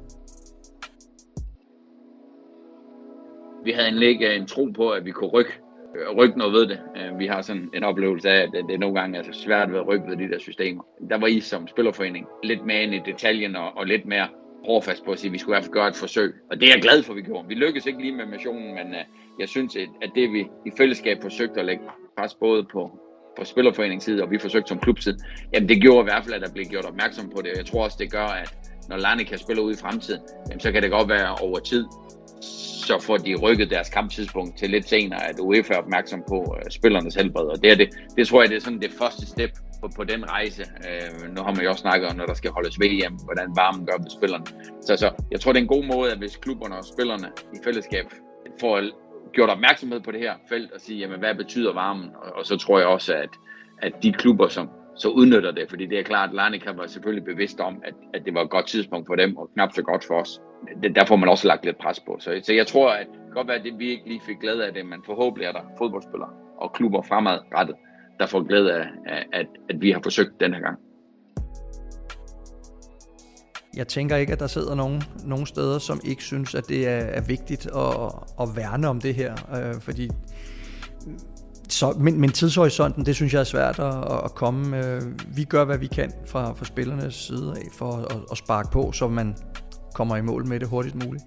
Vi 3.64 3.72
havde 3.72 3.88
egentlig 3.88 4.10
ikke 4.10 4.30
øh, 4.30 4.36
en 4.36 4.48
tro 4.48 4.66
på, 4.76 4.90
at 4.90 5.06
vi 5.06 5.12
kunne 5.12 5.30
rykke 5.30 5.52
øh, 5.96 6.18
rykke 6.18 6.38
noget 6.38 6.54
ved 6.54 6.68
det. 6.68 6.80
Øh, 6.98 7.20
vi 7.20 7.28
har 7.28 7.42
sådan 7.42 7.70
en 7.74 7.84
oplevelse 7.84 8.30
af, 8.30 8.42
at 8.44 8.50
det 8.70 8.80
nogle 8.80 9.00
gange 9.00 9.18
altså 9.18 9.34
svært 9.34 9.72
ved 9.72 9.80
at 9.80 9.88
rykke 9.88 10.10
ved 10.10 10.18
de 10.18 10.34
der 10.34 10.40
systemer. 10.40 10.84
Der 11.10 11.18
var 11.18 11.28
I 11.28 11.40
som 11.40 11.68
spillerforening 11.68 12.26
lidt 12.44 12.66
mere 12.66 12.84
ind 12.84 12.94
i 12.94 13.02
detaljen 13.06 13.56
og, 13.56 13.78
og 13.78 13.86
lidt 13.86 14.06
mere 14.06 14.28
hårdfast 14.66 15.06
på 15.06 15.12
at 15.12 15.20
sige, 15.20 15.30
at 15.30 15.34
vi 15.34 15.38
skulle 15.38 15.54
i 15.54 15.56
hvert 15.56 15.64
fald 15.64 15.74
gøre 15.74 15.88
et 15.88 15.96
forsøg. 15.96 16.34
Og 16.52 16.62
det 16.62 16.70
er 16.70 16.74
jeg 16.74 16.82
glad 16.82 17.04
for, 17.04 17.14
at 17.14 17.18
vi 17.18 17.22
gjorde. 17.22 17.48
Vi 17.48 17.54
lykkedes 17.54 17.86
ikke 17.86 18.02
lige 18.02 18.16
med 18.16 18.26
missionen, 18.26 18.76
men 18.76 18.88
uh, 18.88 19.04
jeg 19.40 19.50
synes, 19.50 19.76
at 19.76 20.10
det 20.16 20.32
vi 20.32 20.40
i 20.66 20.72
fællesskab 20.78 21.18
forsøgte 21.22 21.60
at 21.60 21.66
lægge 21.66 21.84
pres 22.18 22.34
både 22.34 22.64
på, 22.72 23.00
på 23.38 23.44
spillerforeningens 23.46 24.04
side, 24.04 24.24
og 24.24 24.32
vi 24.32 24.40
forsøgte 24.40 24.70
som 24.70 24.80
klubside, 24.80 25.18
jamen 25.54 25.70
det 25.70 25.82
gjorde 25.82 26.02
i 26.02 26.04
hvert 26.10 26.24
fald, 26.24 26.36
at 26.36 26.42
der 26.42 26.54
blev 26.54 26.66
gjort 26.66 26.86
opmærksom 26.86 27.30
på 27.36 27.42
det. 27.42 27.52
Og 27.52 27.58
jeg 27.58 27.66
tror 27.66 27.84
også, 27.84 27.98
det 28.00 28.12
gør, 28.12 28.26
at 28.26 28.54
når 28.90 28.98
Lannika 28.98 29.36
spiller 29.38 29.64
ud 29.64 29.74
i 29.74 29.78
fremtiden, 29.78 30.22
jamen 30.50 30.60
så 30.60 30.72
kan 30.72 30.84
det 30.84 30.92
godt 30.92 31.10
være 31.10 31.36
over 31.42 31.60
tid, 31.60 31.86
så 32.88 33.00
får 33.00 33.18
de 33.18 33.36
rykket 33.36 33.70
deres 33.70 33.90
kamptidspunkt 33.90 34.58
til 34.58 34.70
lidt 34.70 34.90
senere, 34.90 35.30
at 35.30 35.40
UEFA 35.40 35.74
er 35.74 35.78
opmærksom 35.78 36.24
på 36.28 36.56
øh, 36.58 36.72
spillernes 36.72 37.16
helbred. 37.16 37.46
Og 37.46 37.64
det, 37.64 37.72
er 37.72 37.76
det, 37.76 37.90
det 38.18 38.28
tror 38.28 38.42
jeg, 38.42 38.50
det 38.50 38.56
er 38.56 38.62
sådan 38.62 38.82
det 38.82 38.92
første 38.92 39.26
step 39.26 39.52
på, 39.82 39.88
på 39.96 40.04
den 40.04 40.30
rejse. 40.30 40.64
Øh, 40.88 41.36
nu 41.36 41.42
har 41.42 41.52
man 41.56 41.64
jo 41.64 41.70
også 41.70 41.82
snakket 41.82 42.10
om, 42.10 42.16
når 42.16 42.26
der 42.26 42.34
skal 42.34 42.52
holdes 42.52 42.80
VM, 42.80 43.14
hvordan 43.26 43.50
varmen 43.56 43.86
gør 43.86 43.98
ved 43.98 44.12
spillerne. 44.18 44.46
Så, 44.82 44.98
så 44.98 45.08
jeg 45.32 45.40
tror, 45.40 45.52
det 45.52 45.60
er 45.60 45.68
en 45.70 45.76
god 45.76 45.86
måde, 45.96 46.12
at 46.12 46.18
hvis 46.18 46.38
klubberne 46.38 46.76
og 46.78 46.86
spillerne 46.94 47.28
i 47.54 47.58
fællesskab 47.64 48.06
får 48.60 48.76
gjort 49.32 49.50
opmærksomhed 49.50 50.00
på 50.02 50.12
det 50.12 50.20
her 50.20 50.34
felt 50.50 50.72
og 50.72 50.82
sige, 50.82 51.00
jamen, 51.00 51.20
hvad 51.20 51.36
betyder 51.36 51.74
varmen? 51.74 52.10
Og, 52.16 52.32
og 52.36 52.46
så 52.46 52.58
tror 52.58 52.80
jeg 52.80 52.88
også, 52.88 53.14
at, 53.14 53.30
at 53.82 53.94
de 54.04 54.14
klubber, 54.14 54.48
som 54.48 54.70
så 54.96 55.10
udnytter 55.10 55.52
det, 55.52 55.70
fordi 55.70 55.86
det 55.86 56.00
er 56.00 56.04
klart, 56.04 56.30
at 56.30 56.36
Larnica 56.36 56.72
var 56.72 56.88
selvfølgelig 56.88 57.26
bevidst 57.26 57.60
om, 57.60 57.82
at, 57.84 57.94
at 58.14 58.22
det 58.26 58.34
var 58.34 58.42
et 58.42 58.50
godt 58.50 58.68
tidspunkt 58.68 59.08
for 59.08 59.16
dem, 59.16 59.38
og 59.38 59.50
knap 59.54 59.72
så 59.74 59.82
godt 59.82 60.04
for 60.06 60.22
os 60.22 60.42
det, 60.84 60.96
der 60.96 61.06
får 61.06 61.16
man 61.16 61.30
også 61.30 61.48
lagt 61.48 61.66
lidt 61.66 61.78
pres 61.78 62.00
på. 62.00 62.18
Så, 62.20 62.40
så 62.44 62.54
jeg 62.54 62.68
tror, 62.68 62.90
at 62.92 63.08
det 63.08 63.16
kan 63.26 63.34
godt 63.34 63.48
være, 63.48 63.58
at 63.58 63.64
det, 63.64 63.80
vi 63.80 63.90
ikke 63.90 64.08
lige 64.08 64.22
fik 64.26 64.40
glæde 64.40 64.66
af 64.68 64.74
det, 64.74 64.86
men 64.86 65.04
forhåbentlig 65.06 65.48
er 65.48 65.52
der 65.52 65.62
fodboldspillere 65.78 66.30
og 66.58 66.74
klubber 66.74 67.02
fremadrettet, 67.02 67.76
der 68.22 68.28
får 68.28 68.48
glæde 68.48 68.74
af, 68.74 68.86
at, 69.34 69.48
at 69.70 69.76
vi 69.82 69.92
har 69.92 70.00
forsøgt 70.04 70.32
den 70.40 70.54
her 70.54 70.62
gang. 70.62 70.80
Jeg 73.78 73.88
tænker 73.88 74.16
ikke, 74.16 74.34
at 74.34 74.40
der 74.40 74.48
sidder 74.48 74.76
nogen, 74.76 75.02
nogen 75.26 75.46
steder, 75.46 75.80
som 75.80 76.00
ikke 76.04 76.24
synes, 76.24 76.56
at 76.56 76.70
det 76.70 76.88
er, 76.88 76.98
er 76.98 77.22
vigtigt 77.22 77.66
at, 77.66 78.12
at 78.42 78.48
værne 78.56 78.88
om 78.88 79.02
det 79.02 79.16
her, 79.16 79.34
øh, 79.56 79.82
fordi 79.82 80.10
så, 81.70 81.92
men, 82.00 82.22
men 82.22 82.30
tidshorisonten, 82.30 83.06
det 83.06 83.16
synes 83.16 83.34
jeg 83.34 83.40
er 83.40 83.44
svært 83.44 83.80
at, 83.80 84.24
at 84.26 84.36
komme. 84.36 84.86
Øh, 84.86 85.02
vi 85.36 85.44
gør, 85.44 85.66
hvad 85.66 85.78
vi 85.78 85.88
kan 85.88 86.12
fra, 86.28 86.54
fra 86.54 86.66
spillernes 86.66 87.16
side 87.16 87.54
af 87.58 87.68
for 87.78 87.92
at, 87.92 88.18
at 88.32 88.38
sparke 88.38 88.70
på, 88.72 88.92
så 88.92 89.08
man 89.08 89.36
kommer 89.94 90.16
i 90.16 90.22
mål 90.22 90.48
med 90.48 90.60
det 90.60 90.68
hurtigst 90.68 90.96
muligt. 91.06 91.24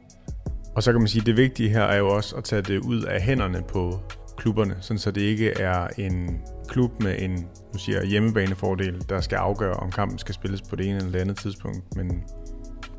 Og 0.76 0.83
så 0.83 0.92
kan 0.92 1.00
man 1.00 1.09
sige, 1.09 1.20
at 1.20 1.26
det 1.26 1.37
vigtige 1.37 1.68
her 1.68 1.83
er 1.83 1.96
jo 1.96 2.09
også 2.09 2.37
at 2.37 2.44
tage 2.44 2.62
det 2.62 2.78
ud 2.78 3.02
af 3.02 3.22
hænderne 3.22 3.62
på 3.68 4.00
klubberne, 4.44 4.76
sådan 4.80 4.98
så 4.98 5.11
det 5.11 5.20
ikke 5.20 5.50
er 5.50 5.88
en 5.98 6.40
klub 6.68 7.02
med 7.02 7.14
en 7.18 7.33
nu 7.72 7.78
siger 7.78 8.04
hjemmebanefordel, 8.04 9.04
der 9.09 9.20
skal 9.20 9.37
afgøre, 9.37 9.72
om 9.72 9.90
kampen 9.90 10.18
skal 10.18 10.35
spilles 10.35 10.62
på 10.62 10.76
det 10.76 10.87
ene 10.87 10.96
eller 10.96 11.11
det 11.11 11.18
andet 11.18 11.38
tidspunkt, 11.38 11.96
men, 11.96 12.22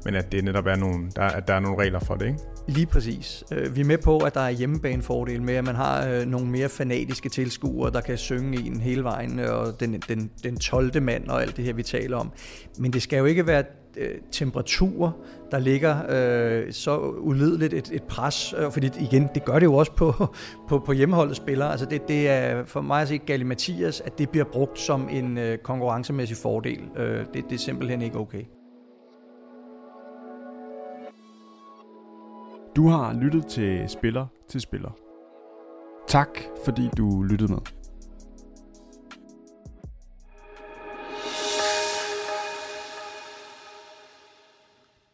men 0.05 0.15
at 0.15 0.31
det 0.31 0.43
netop 0.43 0.65
er 0.65 0.75
nogle, 0.75 1.11
der, 1.15 1.21
at 1.21 1.47
der 1.47 1.53
er 1.53 1.59
nogle 1.59 1.83
regler 1.83 1.99
for 1.99 2.15
det, 2.15 2.25
ikke? 2.25 2.39
Lige 2.67 2.85
præcis. 2.85 3.43
Øh, 3.51 3.75
vi 3.75 3.81
er 3.81 3.85
med 3.85 3.97
på, 3.97 4.17
at 4.17 4.33
der 4.33 4.41
er 4.41 4.49
hjemmebanefordel 4.49 5.41
med, 5.41 5.53
at 5.53 5.63
man 5.63 5.75
har 5.75 6.07
øh, 6.07 6.25
nogle 6.25 6.47
mere 6.47 6.69
fanatiske 6.69 7.29
tilskuere, 7.29 7.91
der 7.91 8.01
kan 8.01 8.17
synge 8.17 8.67
en 8.67 8.81
hele 8.81 9.03
vejen, 9.03 9.39
øh, 9.39 9.53
og 9.53 9.79
den, 9.79 10.01
den, 10.07 10.31
den 10.43 10.57
12. 10.57 11.01
mand 11.01 11.27
og 11.27 11.41
alt 11.41 11.57
det 11.57 11.65
her, 11.65 11.73
vi 11.73 11.83
taler 11.83 12.17
om. 12.17 12.31
Men 12.79 12.93
det 12.93 13.01
skal 13.01 13.17
jo 13.17 13.25
ikke 13.25 13.47
være 13.47 13.63
øh, 13.97 14.15
temperaturer, 14.31 15.11
der 15.51 15.59
ligger 15.59 15.95
øh, 16.09 16.73
så 16.73 16.99
ulideligt 16.99 17.73
et, 17.73 17.91
et 17.91 18.03
pres, 18.03 18.53
øh, 18.57 18.71
fordi 18.71 18.91
igen, 18.99 19.29
det 19.35 19.45
gør 19.45 19.59
det 19.59 19.65
jo 19.65 19.75
også 19.75 19.91
på, 19.91 20.13
på, 20.69 20.79
på 20.79 20.91
hjemmeholdets 20.91 21.37
spillere. 21.37 21.71
Altså 21.71 21.85
det, 21.85 22.07
det 22.07 22.29
er 22.29 22.65
for 22.65 22.81
mig 22.81 23.01
at 23.01 23.07
se 23.07 23.17
Galli 23.17 23.43
Mathias, 23.43 24.01
at 24.01 24.17
det 24.17 24.29
bliver 24.29 24.45
brugt 24.45 24.79
som 24.79 25.09
en 25.09 25.37
øh, 25.37 25.57
konkurrencemæssig 25.57 26.37
fordel. 26.37 26.79
Øh, 26.97 27.25
det, 27.33 27.43
det 27.49 27.55
er 27.55 27.59
simpelthen 27.59 28.01
ikke 28.01 28.17
okay. 28.17 28.43
Du 32.75 32.87
har 32.87 33.13
lyttet 33.13 33.45
til 33.45 33.83
Spiller 33.87 34.25
til 34.47 34.61
Spiller. 34.61 34.91
Tak 36.07 36.39
fordi 36.65 36.89
du 36.97 37.23
lyttede 37.23 37.51
med. 37.51 37.84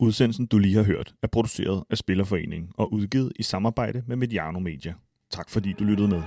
Udsendelsen, 0.01 0.45
du 0.45 0.57
lige 0.57 0.75
har 0.75 0.83
hørt, 0.83 1.13
er 1.23 1.27
produceret 1.27 1.83
af 1.89 1.97
Spillerforeningen 1.97 2.71
og 2.77 2.93
udgivet 2.93 3.31
i 3.35 3.43
samarbejde 3.43 4.03
med 4.07 4.15
Mediano 4.15 4.59
Media. 4.59 4.93
Tak 5.31 5.49
fordi 5.49 5.73
du 5.79 5.83
lyttede 5.83 6.07
med. 6.07 6.21